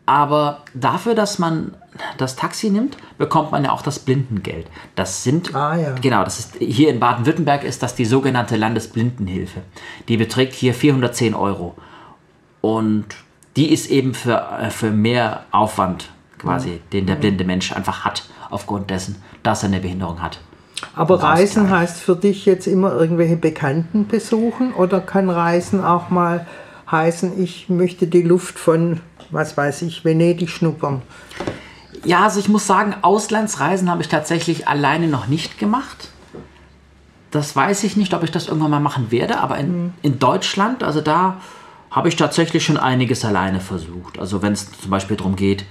[0.05, 1.75] Aber dafür, dass man
[2.17, 4.67] das Taxi nimmt, bekommt man ja auch das Blindengeld.
[4.95, 5.95] Das sind, ah, ja.
[5.95, 9.61] genau, das ist, hier in Baden-Württemberg ist das die sogenannte Landesblindenhilfe.
[10.07, 11.75] Die beträgt hier 410 Euro.
[12.61, 13.05] Und
[13.55, 16.89] die ist eben für, äh, für mehr Aufwand quasi, mhm.
[16.91, 20.39] den der blinde Mensch einfach hat, aufgrund dessen, dass er eine Behinderung hat.
[20.95, 26.47] Aber Reisen heißt für dich jetzt immer irgendwelche Bekannten besuchen oder kann Reisen auch mal
[26.89, 29.01] heißen, ich möchte die Luft von,
[29.31, 31.01] was weiß ich, Venedig schnuppern?
[32.03, 36.09] Ja, also ich muss sagen, Auslandsreisen habe ich tatsächlich alleine noch nicht gemacht.
[37.31, 39.93] Das weiß ich nicht, ob ich das irgendwann mal machen werde, aber in, mhm.
[40.01, 41.41] in Deutschland, also da
[41.89, 44.19] habe ich tatsächlich schon einiges alleine versucht.
[44.19, 45.65] Also wenn es zum Beispiel darum geht,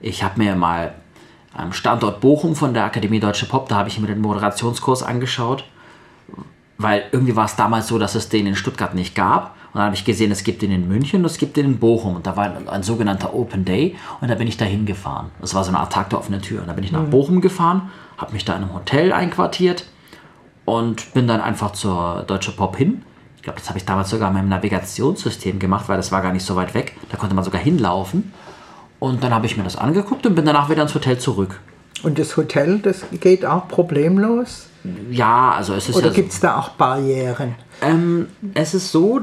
[0.00, 0.94] ich habe mir mal
[1.54, 5.64] am Standort Bochum von der Akademie Deutsche Pop, da habe ich mir den Moderationskurs angeschaut,
[6.76, 9.56] weil irgendwie war es damals so, dass es den in Stuttgart nicht gab.
[9.68, 11.78] Und dann habe ich gesehen, es gibt den in München und es gibt den in
[11.78, 12.16] Bochum.
[12.16, 15.30] Und da war ein, ein sogenannter Open Day und da bin ich da hingefahren.
[15.40, 16.62] Das war so eine Art Tag der offenen Tür.
[16.62, 17.10] Und da bin ich nach mhm.
[17.10, 19.84] Bochum gefahren, habe mich da in einem Hotel einquartiert
[20.64, 23.02] und bin dann einfach zur Deutsche Pop hin.
[23.36, 26.32] Ich glaube, das habe ich damals sogar in meinem Navigationssystem gemacht, weil das war gar
[26.32, 26.96] nicht so weit weg.
[27.10, 28.32] Da konnte man sogar hinlaufen.
[28.98, 31.60] Und dann habe ich mir das angeguckt und bin danach wieder ins Hotel zurück.
[32.02, 34.68] Und das Hotel, das geht auch problemlos?
[35.10, 35.96] Ja, also es ist.
[35.96, 37.54] Oder ja gibt es da auch Barrieren?
[37.82, 39.20] Ähm, es ist so,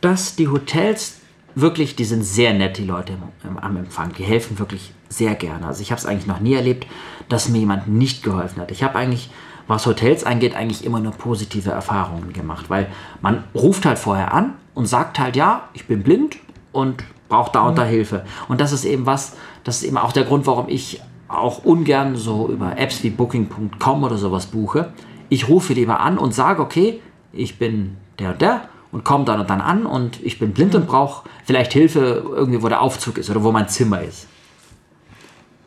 [0.00, 1.16] dass die Hotels
[1.54, 3.14] wirklich, die sind sehr nett, die Leute
[3.60, 4.12] am Empfang.
[4.18, 5.66] Die helfen wirklich sehr gerne.
[5.66, 6.86] Also ich habe es eigentlich noch nie erlebt,
[7.28, 8.70] dass mir jemand nicht geholfen hat.
[8.70, 9.30] Ich habe eigentlich,
[9.66, 12.88] was Hotels angeht, eigentlich immer nur positive Erfahrungen gemacht, weil
[13.20, 16.36] man ruft halt vorher an und sagt halt, ja, ich bin blind
[16.72, 17.88] und braucht da und da mhm.
[17.88, 18.24] Hilfe.
[18.48, 22.16] Und das ist eben was, das ist eben auch der Grund, warum ich auch ungern
[22.16, 24.92] so über Apps wie Booking.com oder sowas buche.
[25.30, 27.00] Ich rufe lieber an und sage, okay,
[27.32, 30.74] ich bin der und der und komme dann und dann an und ich bin blind
[30.74, 34.26] und brauche vielleicht Hilfe irgendwie, wo der Aufzug ist oder wo mein Zimmer ist.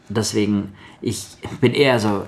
[0.09, 1.25] Deswegen, ich
[1.61, 2.23] bin eher so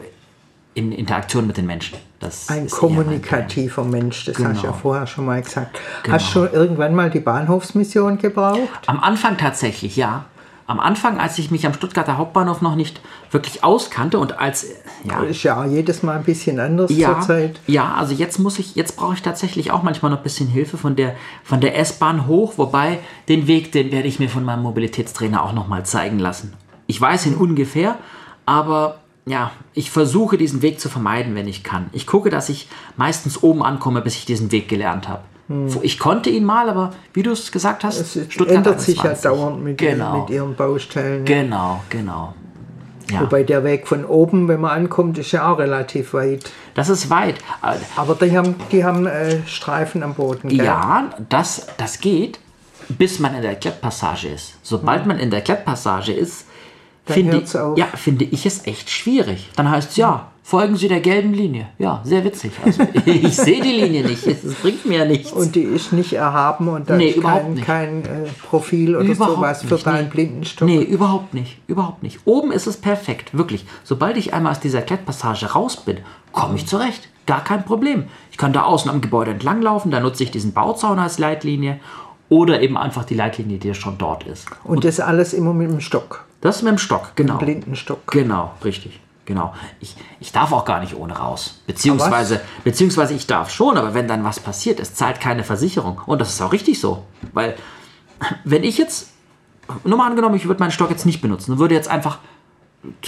[0.76, 1.98] in Interaktion mit den Menschen.
[2.20, 4.50] Das ein kommunikativer Mensch, das genau.
[4.50, 4.82] hast du ja genau.
[4.82, 5.80] vorher schon mal gesagt.
[6.04, 6.16] Genau.
[6.16, 8.60] Hast du irgendwann mal die Bahnhofsmission gebraucht?
[8.86, 10.26] Am Anfang tatsächlich, ja.
[10.68, 13.00] Am Anfang, als ich mich am Stuttgarter Hauptbahnhof noch nicht
[13.30, 14.66] wirklich auskannte und als
[15.04, 17.60] ja, ist ja jedes Mal ein bisschen anders ja, zur Zeit.
[17.68, 20.78] Ja, also jetzt muss ich, jetzt brauche ich tatsächlich auch manchmal noch ein bisschen Hilfe
[20.78, 23.00] von der von der S-Bahn hoch, wobei
[23.30, 26.54] den Weg, den werde ich mir von meinem Mobilitätstrainer auch noch mal zeigen lassen.
[26.88, 28.00] Ich weiß ihn ungefähr,
[28.48, 31.90] aber ja, ich versuche diesen Weg zu vermeiden, wenn ich kann.
[31.94, 35.24] Ich gucke, dass ich meistens oben ankomme, bis ich diesen Weg gelernt habe.
[35.48, 35.68] Hm.
[35.82, 39.14] Ich konnte ihn mal, aber wie du es gesagt hast, es Stuttgart ändert sich ja
[39.14, 40.22] dauernd mit, genau.
[40.22, 41.26] mit ihren Baustellen.
[41.26, 42.34] Genau, genau.
[43.12, 43.22] Ja.
[43.22, 46.52] Wobei der Weg von oben, wenn man ankommt, ist ja auch relativ weit.
[46.74, 47.36] Das ist weit.
[47.96, 50.50] Aber die haben, die haben äh, Streifen am Boden.
[50.50, 50.66] Gell?
[50.66, 52.40] Ja, das, das geht,
[52.90, 54.56] bis man in der Klettpassage ist.
[54.64, 55.10] Sobald hm.
[55.10, 56.46] man in der Klettpassage ist,
[57.06, 57.44] finde,
[57.76, 59.50] ja, finde ich es echt schwierig.
[59.56, 61.68] Dann heißt es ja, folgen Sie der gelben Linie.
[61.78, 62.52] Ja, sehr witzig.
[62.64, 64.26] Also, ich sehe die Linie nicht.
[64.28, 65.32] Das bringt mir ja nichts.
[65.32, 69.64] Und die ist nicht erhaben und da nee, kein, kein äh, Profil oder überhaupt sowas
[69.64, 70.12] für nicht, deinen nee.
[70.12, 70.68] Blindenstock.
[70.68, 71.60] Nee, überhaupt nicht.
[71.68, 72.20] Überhaupt nicht.
[72.26, 73.66] Oben ist es perfekt, wirklich.
[73.84, 75.98] Sobald ich einmal aus dieser Klettpassage raus bin,
[76.32, 77.10] komme ich zurecht.
[77.26, 78.06] Gar kein Problem.
[78.30, 81.80] Ich kann da außen am Gebäude entlang laufen, da nutze ich diesen Bauzaun als Leitlinie
[82.30, 84.48] oder eben einfach die Leitlinie, die schon dort ist.
[84.64, 86.25] Und, und das alles immer mit dem Stock?
[86.46, 87.38] Das mit dem Stock, genau.
[87.38, 88.06] Dem Blindenstock.
[88.12, 89.00] Genau, richtig.
[89.26, 89.56] Genau.
[89.80, 91.60] Ich, ich darf auch gar nicht ohne raus.
[91.66, 96.00] Beziehungsweise, beziehungsweise ich darf schon, aber wenn dann was passiert, es zahlt keine Versicherung.
[96.06, 97.04] Und das ist auch richtig so.
[97.34, 97.56] Weil,
[98.44, 99.10] wenn ich jetzt,
[99.84, 102.20] nur mal angenommen, ich würde meinen Stock jetzt nicht benutzen und würde jetzt einfach,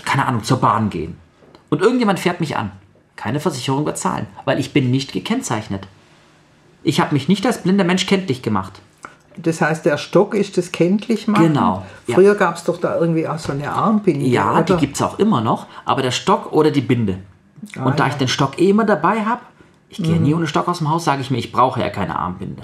[0.03, 1.15] keine Ahnung, zur Bahn gehen.
[1.69, 2.71] Und irgendjemand fährt mich an.
[3.17, 5.87] Keine Versicherung bezahlen, weil ich bin nicht gekennzeichnet.
[6.81, 8.81] Ich habe mich nicht als blinder Mensch kenntlich gemacht.
[9.37, 11.53] Das heißt, der Stock ist das kenntlich machen.
[11.53, 11.85] Genau.
[12.07, 12.33] Früher ja.
[12.33, 14.25] gab es doch da irgendwie auch so eine Armbinde.
[14.25, 14.63] Ja, oder?
[14.63, 17.19] die gibt es auch immer noch, aber der Stock oder die Binde.
[17.77, 18.11] Ah, und da ja.
[18.11, 19.41] ich den Stock eh immer dabei habe,
[19.89, 20.23] ich gehe mhm.
[20.23, 22.63] nie ohne Stock aus dem Haus, sage ich mir, ich brauche ja keine Armbinde.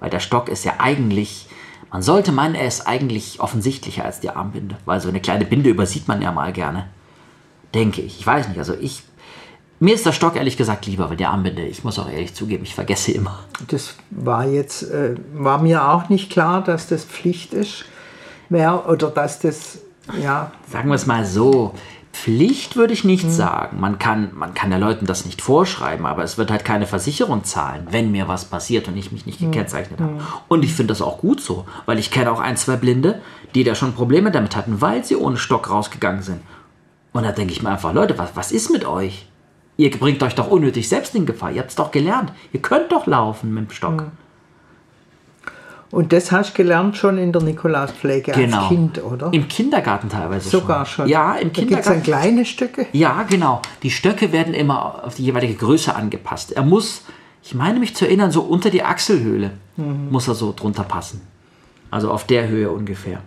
[0.00, 1.48] Weil der Stock ist ja eigentlich,
[1.90, 4.76] man sollte meinen, er ist eigentlich offensichtlicher als die Armbinde.
[4.84, 6.86] Weil so eine kleine Binde übersieht man ja mal gerne.
[7.74, 8.20] Denke ich.
[8.20, 9.02] Ich weiß nicht, also ich
[9.80, 12.64] mir ist der Stock ehrlich gesagt lieber, weil die Armbinde, ich muss auch ehrlich zugeben,
[12.64, 13.38] ich vergesse immer.
[13.68, 17.84] Das war jetzt, äh, war mir auch nicht klar, dass das Pflicht ist,
[18.48, 19.78] mehr, oder dass das,
[20.20, 20.52] ja.
[20.70, 21.74] Sagen wir es mal so,
[22.12, 23.30] Pflicht würde ich nicht hm.
[23.30, 23.80] sagen.
[23.80, 27.44] Man kann, man kann den Leuten das nicht vorschreiben, aber es wird halt keine Versicherung
[27.44, 29.52] zahlen, wenn mir was passiert und ich mich nicht hm.
[29.52, 30.06] gekennzeichnet hm.
[30.06, 30.22] habe.
[30.48, 33.20] Und ich finde das auch gut so, weil ich kenne auch ein, zwei Blinde,
[33.54, 36.40] die da schon Probleme damit hatten, weil sie ohne Stock rausgegangen sind.
[37.12, 39.26] Und da denke ich mir einfach, Leute, was, was ist mit euch?
[39.78, 41.52] Ihr bringt euch doch unnötig selbst in Gefahr.
[41.52, 42.32] Ihr habt es doch gelernt.
[42.52, 44.00] Ihr könnt doch laufen mit dem Stock.
[44.00, 44.10] Hm.
[45.90, 48.58] Und das hast du gelernt schon in der Nikolauspflege genau.
[48.58, 49.32] als Kind, oder?
[49.32, 51.04] Im Kindergarten teilweise Sogar schon.
[51.04, 51.08] schon.
[51.08, 51.68] Ja, im da Kindergarten.
[51.68, 52.86] Gibt es dann kleine Stöcke?
[52.92, 53.62] Ja, genau.
[53.84, 56.52] Die Stöcke werden immer auf die jeweilige Größe angepasst.
[56.52, 57.04] Er muss,
[57.44, 60.08] ich meine mich zu erinnern, so unter die Achselhöhle mhm.
[60.10, 61.22] muss er so drunter passen.
[61.90, 63.22] Also auf der Höhe ungefähr.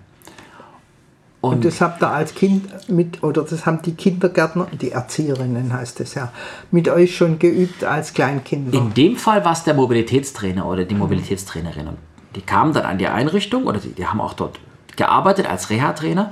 [1.41, 5.73] Und, und, das habt ihr als Kind mit, oder das haben die Kindergärtner, die Erzieherinnen
[5.73, 6.31] heißt es ja,
[6.69, 8.77] mit euch schon geübt als Kleinkinder?
[8.77, 11.87] In dem Fall war es der Mobilitätstrainer oder die Mobilitätstrainerin.
[11.87, 11.97] Und
[12.35, 14.59] die kamen dann an die Einrichtung oder die, die haben auch dort
[14.95, 16.31] gearbeitet als Reha-Trainer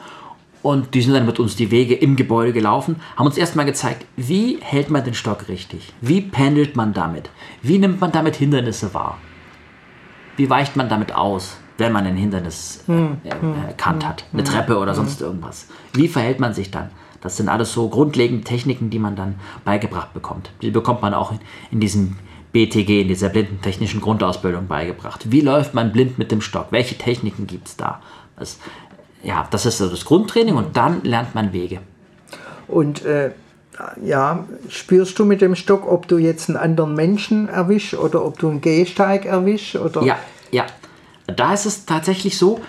[0.61, 4.05] und die sind dann mit uns die Wege im Gebäude gelaufen, haben uns erstmal gezeigt,
[4.15, 5.91] wie hält man den Stock richtig?
[6.01, 7.31] Wie pendelt man damit?
[7.63, 9.17] Wie nimmt man damit Hindernisse wahr?
[10.37, 14.25] Wie weicht man damit aus, wenn man ein Hindernis äh, hm, äh, hm, erkannt hat?
[14.33, 15.67] Eine hm, Treppe oder sonst irgendwas.
[15.93, 16.89] Wie verhält man sich dann?
[17.21, 20.51] Das sind alles so grundlegende Techniken, die man dann beigebracht bekommt.
[20.61, 21.39] Die bekommt man auch in,
[21.71, 22.15] in diesem
[22.53, 25.31] BTG, in dieser blindentechnischen Grundausbildung beigebracht.
[25.31, 26.67] Wie läuft man blind mit dem Stock?
[26.71, 28.01] Welche Techniken gibt es da?
[28.37, 28.57] Das,
[29.21, 31.79] ja, das ist so das Grundtraining und dann lernt man Wege.
[32.67, 33.31] Und äh,
[34.03, 38.39] ja, spürst du mit dem Stock, ob du jetzt einen anderen Menschen erwischst oder ob
[38.39, 39.75] du einen Gehsteig erwischst?
[39.75, 40.03] Oder?
[40.03, 40.17] Ja,
[40.51, 40.65] ja.
[41.31, 42.61] Da ist es tatsächlich so,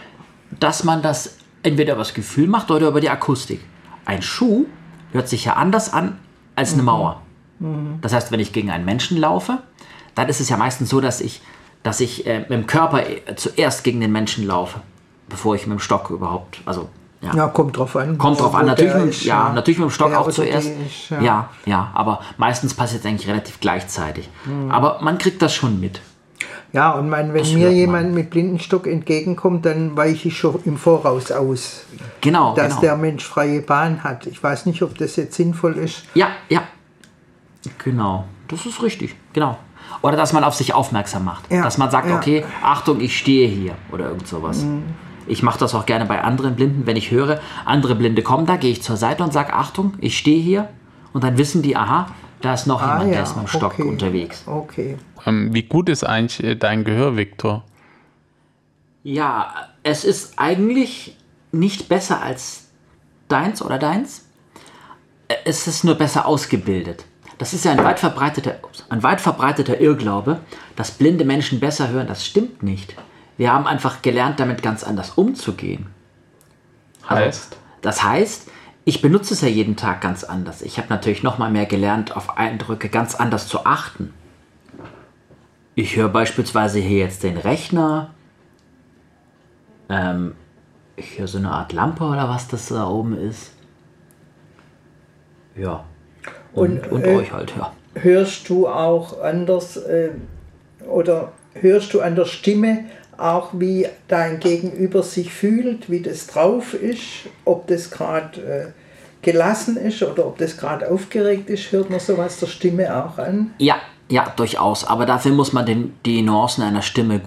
[0.59, 3.61] dass man das entweder über das Gefühl macht oder über die Akustik.
[4.05, 4.67] Ein Schuh
[5.13, 6.19] hört sich ja anders an
[6.57, 6.87] als eine mhm.
[6.87, 7.23] Mauer.
[7.59, 7.99] Mhm.
[8.01, 9.59] Das heißt, wenn ich gegen einen Menschen laufe,
[10.15, 11.43] dann ist es ja meistens so, dass ich,
[11.83, 14.81] dass ich äh, mit dem Körper äh, zuerst gegen den Menschen laufe,
[15.29, 16.89] bevor ich mit dem Stock überhaupt, also
[17.23, 17.35] ja.
[17.35, 18.17] ja, kommt drauf an.
[18.17, 18.65] Kommt drauf an.
[18.65, 20.69] Natürlich mit, ist, ja, natürlich mit dem Stock auch zuerst.
[20.69, 21.21] Ist, ja.
[21.21, 21.49] ja.
[21.67, 24.31] ja, aber meistens passiert es eigentlich relativ gleichzeitig.
[24.47, 24.71] Mhm.
[24.71, 26.01] Aber man kriegt das schon mit.
[26.73, 28.15] Ja, und mein, wenn das mir jemand man.
[28.15, 31.85] mit Blindenstock entgegenkommt, dann weiche ich schon im Voraus aus.
[32.21, 32.55] Genau.
[32.55, 32.81] Dass genau.
[32.81, 34.27] der Mensch freie Bahn hat.
[34.27, 36.05] Ich weiß nicht, ob das jetzt sinnvoll ist.
[36.15, 36.63] Ja, ja.
[37.83, 38.25] Genau.
[38.49, 39.17] Das ist richtig.
[39.33, 39.59] Genau.
[40.03, 41.51] Oder dass man auf sich aufmerksam macht.
[41.51, 42.17] Ja, dass man sagt, ja.
[42.17, 44.63] okay, Achtung, ich stehe hier oder irgend sowas.
[44.63, 44.85] Mhm.
[45.27, 48.57] Ich mache das auch gerne bei anderen Blinden, wenn ich höre, andere Blinde kommen da,
[48.57, 50.69] gehe ich zur Seite und sage, Achtung, ich stehe hier.
[51.13, 52.07] Und dann wissen die, aha,
[52.41, 53.15] da ist noch ah, jemand, ja.
[53.15, 53.83] der ist mit dem Stock okay.
[53.83, 54.45] unterwegs.
[54.47, 54.97] Okay.
[55.27, 57.65] Ähm, wie gut ist eigentlich äh, dein Gehör, Viktor?
[59.03, 61.17] Ja, es ist eigentlich
[61.53, 62.69] nicht besser als
[63.29, 64.27] deins oder deins.
[65.45, 67.05] Es ist nur besser ausgebildet.
[67.39, 68.57] Das ist ja ein weit verbreiteter,
[68.91, 70.41] ein weit verbreiteter Irrglaube,
[70.77, 72.07] dass blinde Menschen besser hören.
[72.07, 72.95] Das stimmt nicht.
[73.39, 75.87] Wir haben einfach gelernt, damit ganz anders umzugehen.
[77.07, 77.57] Also, heißt?
[77.81, 78.51] das heißt,
[78.85, 80.61] ich benutze es ja jeden Tag ganz anders.
[80.61, 84.13] Ich habe natürlich noch mal mehr gelernt, auf Eindrücke ganz anders zu achten.
[85.75, 88.15] Ich höre beispielsweise hier jetzt den Rechner.
[89.89, 90.35] Ähm,
[90.97, 93.53] ich höre so eine Art Lampe oder was das da oben ist.
[95.57, 95.85] Ja.
[96.53, 97.73] Und, und, und äh, euch halt, ja.
[97.95, 100.11] Hörst du auch anders äh,
[100.89, 102.85] oder hörst du an der Stimme
[103.17, 108.67] auch, wie dein Gegenüber sich fühlt, wie das drauf ist, ob das gerade äh,
[109.23, 113.53] gelassen ist oder ob das gerade aufgeregt ist, hört man sowas der Stimme auch an?
[113.59, 113.77] Ja,
[114.11, 114.85] ja, durchaus.
[114.85, 117.23] Aber dafür muss man den, die Nuancen einer Stimme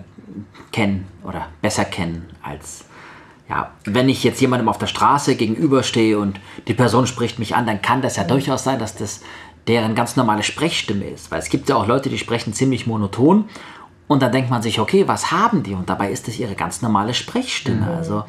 [0.72, 2.86] kennen oder besser kennen als
[3.50, 7.68] ja, wenn ich jetzt jemandem auf der Straße gegenüberstehe und die Person spricht mich an,
[7.68, 9.22] dann kann das ja durchaus sein, dass das
[9.68, 11.30] deren ganz normale Sprechstimme ist.
[11.30, 13.50] Weil es gibt ja auch Leute, die sprechen ziemlich monoton
[14.08, 15.74] und dann denkt man sich, okay, was haben die?
[15.74, 17.86] Und dabei ist es ihre ganz normale Sprechstimme.
[17.86, 17.98] Mhm.
[17.98, 18.24] Also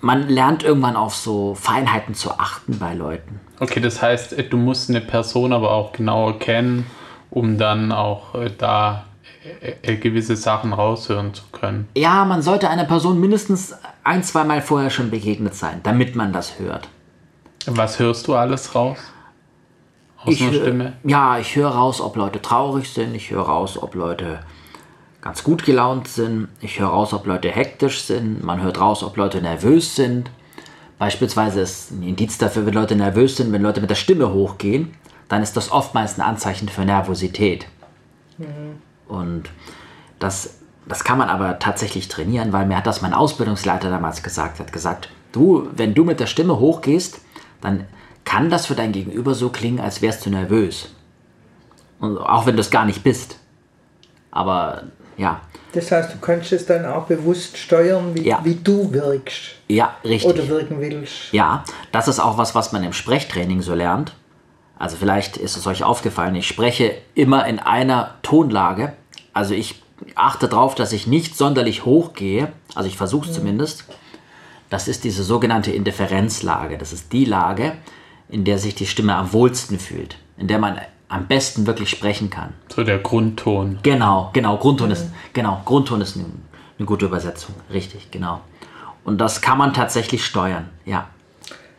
[0.00, 3.40] man lernt irgendwann auf so Feinheiten zu achten bei Leuten.
[3.60, 6.86] Okay, das heißt, du musst eine Person aber auch genauer kennen,
[7.32, 9.04] um dann auch äh, da
[9.60, 11.88] äh, äh, gewisse Sachen raushören zu können.
[11.96, 13.74] Ja, man sollte einer Person mindestens
[14.04, 16.88] ein, zwei Mal vorher schon begegnet sein, damit man das hört.
[17.66, 18.98] Was hörst du alles raus?
[20.18, 20.92] Aus ich, einer Stimme?
[21.04, 24.40] Ja, ich höre raus, ob Leute traurig sind, ich höre raus, ob Leute
[25.22, 29.16] ganz gut gelaunt sind, ich höre raus, ob Leute hektisch sind, man hört raus, ob
[29.16, 30.30] Leute nervös sind.
[30.98, 34.94] Beispielsweise ist ein Indiz dafür, wenn Leute nervös sind, wenn Leute mit der Stimme hochgehen,
[35.32, 37.64] dann ist das oftmals ein Anzeichen für Nervosität.
[38.36, 38.82] Mhm.
[39.08, 39.44] Und
[40.18, 44.60] das, das kann man aber tatsächlich trainieren, weil mir hat das mein Ausbildungsleiter damals gesagt,
[44.60, 47.22] hat gesagt, du, wenn du mit der Stimme hochgehst,
[47.62, 47.86] dann
[48.26, 50.94] kann das für dein Gegenüber so klingen, als wärst du nervös.
[51.98, 53.38] Und auch wenn du es gar nicht bist.
[54.32, 54.82] Aber
[55.16, 55.40] Ja.
[55.72, 58.40] Das heißt, du kannst es dann auch bewusst steuern, wie, ja.
[58.44, 59.54] wie du wirkst.
[59.68, 60.30] Ja, richtig.
[60.30, 61.32] Oder wirken willst.
[61.32, 64.12] Ja, das ist auch was, was man im Sprechtraining so lernt.
[64.82, 68.94] Also vielleicht ist es euch aufgefallen, ich spreche immer in einer Tonlage.
[69.32, 69.80] Also ich
[70.16, 72.50] achte darauf, dass ich nicht sonderlich hoch gehe.
[72.74, 73.42] Also ich versuche es mhm.
[73.42, 73.84] zumindest.
[74.70, 76.78] Das ist diese sogenannte Indifferenzlage.
[76.78, 77.74] Das ist die Lage,
[78.28, 82.28] in der sich die Stimme am wohlsten fühlt, in der man am besten wirklich sprechen
[82.28, 82.52] kann.
[82.66, 83.78] So der Grundton.
[83.84, 84.94] Genau, genau, Grundton mhm.
[84.94, 86.26] ist, genau, Grundton ist eine,
[86.76, 88.40] eine gute Übersetzung, richtig, genau.
[89.04, 91.06] Und das kann man tatsächlich steuern, ja.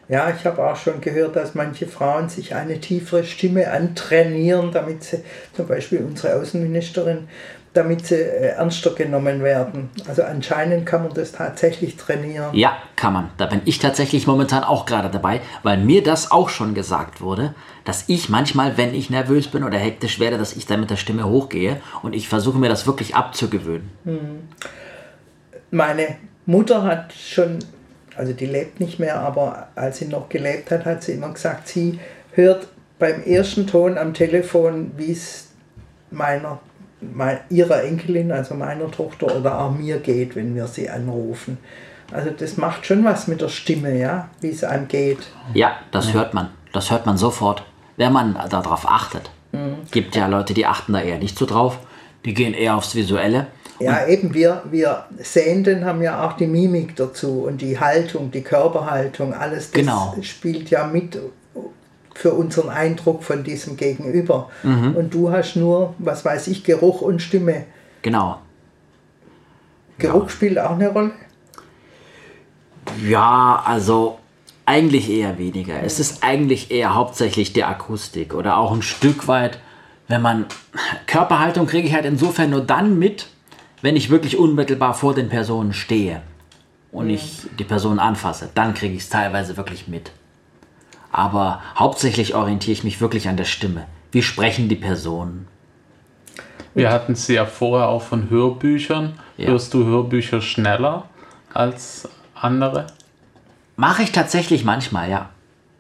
[0.10, 5.04] Ja, ich habe auch schon gehört, dass manche Frauen sich eine tiefere Stimme antrainieren, damit
[5.04, 5.24] sie,
[5.54, 7.28] zum Beispiel unsere Außenministerin,
[7.74, 9.90] damit sie äh, ernster genommen werden.
[10.08, 12.54] Also anscheinend kann man das tatsächlich trainieren.
[12.54, 13.30] Ja, kann man.
[13.38, 17.56] Da bin ich tatsächlich momentan auch gerade dabei, weil mir das auch schon gesagt wurde,
[17.84, 20.98] dass ich manchmal, wenn ich nervös bin oder hektisch werde, dass ich dann mit der
[20.98, 23.90] Stimme hochgehe und ich versuche mir das wirklich abzugewöhnen.
[24.04, 24.48] Hm.
[25.72, 27.60] Meine Mutter hat schon,
[28.16, 31.68] also die lebt nicht mehr, aber als sie noch gelebt hat, hat sie immer gesagt,
[31.68, 32.00] sie
[32.32, 32.68] hört
[33.00, 35.50] beim ersten Ton am Telefon, wie es
[36.12, 36.60] meiner
[37.50, 41.58] ihrer Enkelin, also meiner Tochter oder auch mir geht, wenn wir sie anrufen.
[42.12, 45.20] Also das macht schon was mit der Stimme, ja, wie es einem geht.
[45.54, 46.14] Ja, das ja.
[46.14, 46.50] hört man.
[46.72, 47.64] Das hört man sofort,
[47.98, 49.30] wenn man darauf achtet.
[49.52, 49.78] Mhm.
[49.92, 51.80] Gibt ja Leute, die achten da eher nicht so drauf.
[52.26, 53.48] Die gehen eher aufs Visuelle.
[53.84, 58.42] Ja, eben wir, wir Sehenden haben ja auch die Mimik dazu und die Haltung, die
[58.42, 60.16] Körperhaltung, alles das genau.
[60.22, 61.18] spielt ja mit
[62.16, 64.50] für unseren Eindruck von diesem Gegenüber.
[64.64, 64.96] Mhm.
[64.96, 67.66] Und du hast nur, was weiß ich, Geruch und Stimme.
[68.02, 68.40] Genau.
[69.98, 70.30] Geruch ja.
[70.30, 71.12] spielt auch eine Rolle?
[73.08, 74.20] Ja, also
[74.66, 75.82] eigentlich eher weniger.
[75.84, 79.60] Es ist eigentlich eher hauptsächlich die Akustik oder auch ein Stück weit,
[80.08, 80.46] wenn man
[81.08, 83.28] Körperhaltung kriege ich halt insofern nur dann mit,
[83.84, 86.24] wenn ich wirklich unmittelbar vor den Personen stehe
[86.92, 87.12] und mhm.
[87.12, 88.50] ich die Person anfasse.
[88.56, 90.12] Dann kriege ich es teilweise wirklich mit
[91.14, 93.86] aber hauptsächlich orientiere ich mich wirklich an der Stimme.
[94.12, 95.48] Wie sprechen die Personen?
[96.74, 99.14] Wir hatten es ja vorher auch von Hörbüchern.
[99.38, 99.50] Ja.
[99.50, 101.08] Hörst du Hörbücher schneller
[101.54, 102.88] als andere?
[103.76, 105.30] Mache ich tatsächlich manchmal, ja.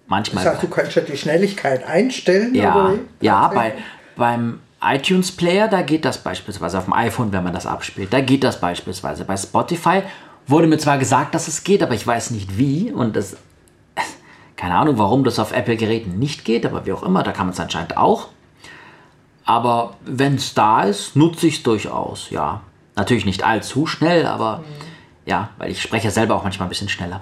[0.05, 0.43] Manchmal.
[0.43, 2.53] Das heißt, du kannst ja die Schnelligkeit einstellen?
[2.53, 2.99] Ja, oder?
[3.19, 3.73] ja bei,
[4.15, 8.13] beim iTunes Player, da geht das beispielsweise auf dem iPhone, wenn man das abspielt.
[8.13, 9.25] Da geht das beispielsweise.
[9.25, 10.03] Bei Spotify
[10.47, 12.91] wurde mir zwar gesagt, dass es geht, aber ich weiß nicht wie.
[12.91, 13.37] Und das
[14.55, 17.53] keine Ahnung, warum das auf Apple-Geräten nicht geht, aber wie auch immer, da kann man
[17.53, 18.29] es anscheinend auch.
[19.45, 22.61] Aber wenn es da ist, nutze ich es durchaus, ja.
[22.95, 24.63] Natürlich nicht allzu schnell, aber mhm.
[25.25, 27.21] ja, weil ich spreche selber auch manchmal ein bisschen schneller.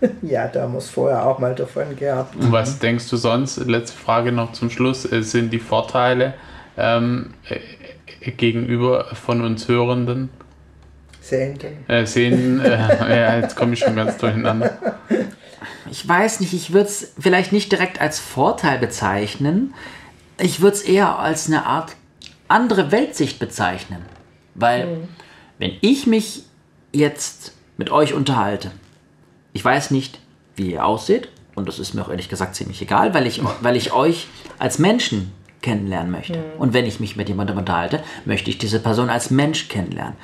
[0.20, 2.36] Ja, da muss vorher auch mal davon gehabt.
[2.36, 6.34] Und was denkst du sonst, letzte Frage noch zum Schluss, sind die Vorteile
[6.76, 10.30] ähm, äh, gegenüber von uns Hörenden?
[11.20, 11.88] Sehenden.
[11.88, 14.78] Äh, Sehenden, äh, ja, jetzt komme ich schon ganz durcheinander.
[15.90, 19.74] ich weiß nicht, ich würde es vielleicht nicht direkt als Vorteil bezeichnen.
[20.38, 21.96] Ich würde es eher als eine Art
[22.48, 24.02] andere Weltsicht bezeichnen.
[24.54, 25.08] Weil, mhm.
[25.58, 26.44] wenn ich mich
[26.92, 28.70] jetzt mit euch unterhalte,
[29.52, 30.20] ich weiß nicht,
[30.56, 33.76] wie ihr aussieht, und das ist mir auch ehrlich gesagt ziemlich egal, weil ich, weil
[33.76, 34.26] ich euch
[34.58, 35.32] als Menschen
[35.64, 36.38] kennenlernen möchte.
[36.38, 36.60] Mhm.
[36.60, 40.14] Und wenn ich mich mit jemandem unterhalte, möchte ich diese Person als Mensch kennenlernen.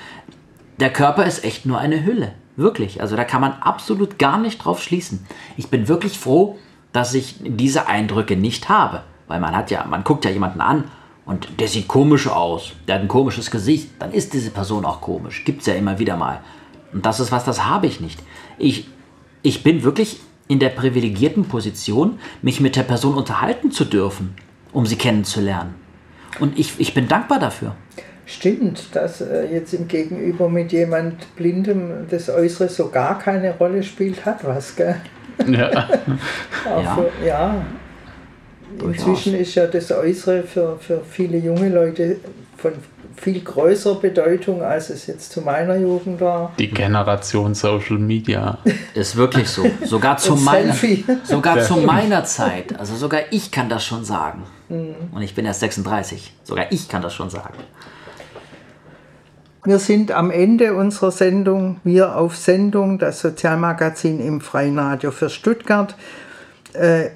[0.78, 2.32] Der Körper ist echt nur eine Hülle.
[2.56, 3.00] Wirklich.
[3.00, 5.26] Also da kann man absolut gar nicht drauf schließen.
[5.56, 6.58] Ich bin wirklich froh,
[6.92, 9.02] dass ich diese Eindrücke nicht habe.
[9.28, 10.84] Weil man hat ja, man guckt ja jemanden an
[11.24, 15.00] und der sieht komisch aus, der hat ein komisches Gesicht, dann ist diese Person auch
[15.00, 15.44] komisch.
[15.44, 16.40] Gibt es ja immer wieder mal.
[16.92, 18.20] Und das ist was, das habe ich nicht.
[18.58, 18.88] Ich,
[19.42, 24.34] ich bin wirklich in der privilegierten Position, mich mit der Person unterhalten zu dürfen,
[24.72, 25.74] um sie kennenzulernen.
[26.38, 27.74] Und ich, ich bin dankbar dafür.
[28.26, 33.82] Stimmt, dass äh, jetzt im Gegenüber mit jemand Blindem das Äußere so gar keine Rolle
[33.82, 34.96] spielt, hat was, gell?
[35.48, 35.70] Ja.
[36.64, 36.94] ja.
[36.94, 37.66] Für, ja.
[38.84, 42.18] Inzwischen ist ja das Äußere für, für viele junge Leute
[42.56, 42.72] von
[43.20, 46.52] viel größerer Bedeutung, als es jetzt zu meiner Jugend war.
[46.58, 48.58] Die Generation Social Media.
[48.94, 49.66] Ist wirklich so.
[49.84, 50.74] Sogar zu, meiner,
[51.24, 52.78] sogar zu meiner Zeit.
[52.78, 54.44] Also sogar ich kann das schon sagen.
[54.70, 54.94] Mhm.
[55.12, 56.32] Und ich bin erst 36.
[56.44, 57.58] Sogar ich kann das schon sagen.
[59.64, 65.28] Wir sind am Ende unserer Sendung, wir auf Sendung, das Sozialmagazin im Freien Radio für
[65.28, 65.94] Stuttgart.
[66.72, 67.10] Äh,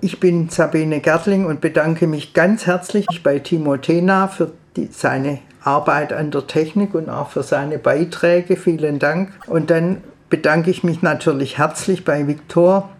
[0.00, 5.38] ich bin Sabine Gertling und bedanke mich ganz herzlich bei Timo Tena für die, seine
[5.62, 8.56] Arbeit an der Technik und auch für seine Beiträge.
[8.56, 9.32] Vielen Dank.
[9.46, 12.90] Und dann bedanke ich mich natürlich herzlich bei Viktor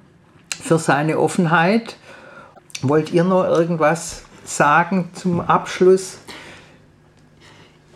[0.51, 1.97] für seine Offenheit.
[2.83, 6.19] Wollt ihr noch irgendwas sagen zum Abschluss?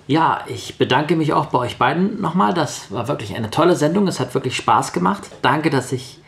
[0.07, 2.55] Ja, ich bedanke mich auch bei euch beiden nochmal.
[2.55, 4.07] Das war wirklich eine tolle Sendung.
[4.07, 5.29] Es hat wirklich Spaß gemacht.
[5.43, 6.21] Danke, dass ich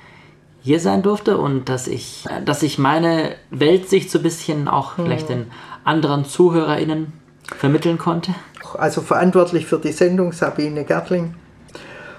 [0.60, 5.04] hier sein durfte und dass ich, dass ich meine Weltsicht so ein bisschen auch hm.
[5.04, 5.46] vielleicht den
[5.84, 7.12] anderen ZuhörerInnen
[7.56, 8.34] vermitteln konnte.
[8.76, 11.34] Also verantwortlich für die Sendung Sabine Gertling.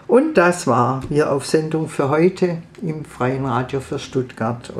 [0.08, 4.72] Und das war wir auf Sendung für heute im Freien Radio für Stuttgart.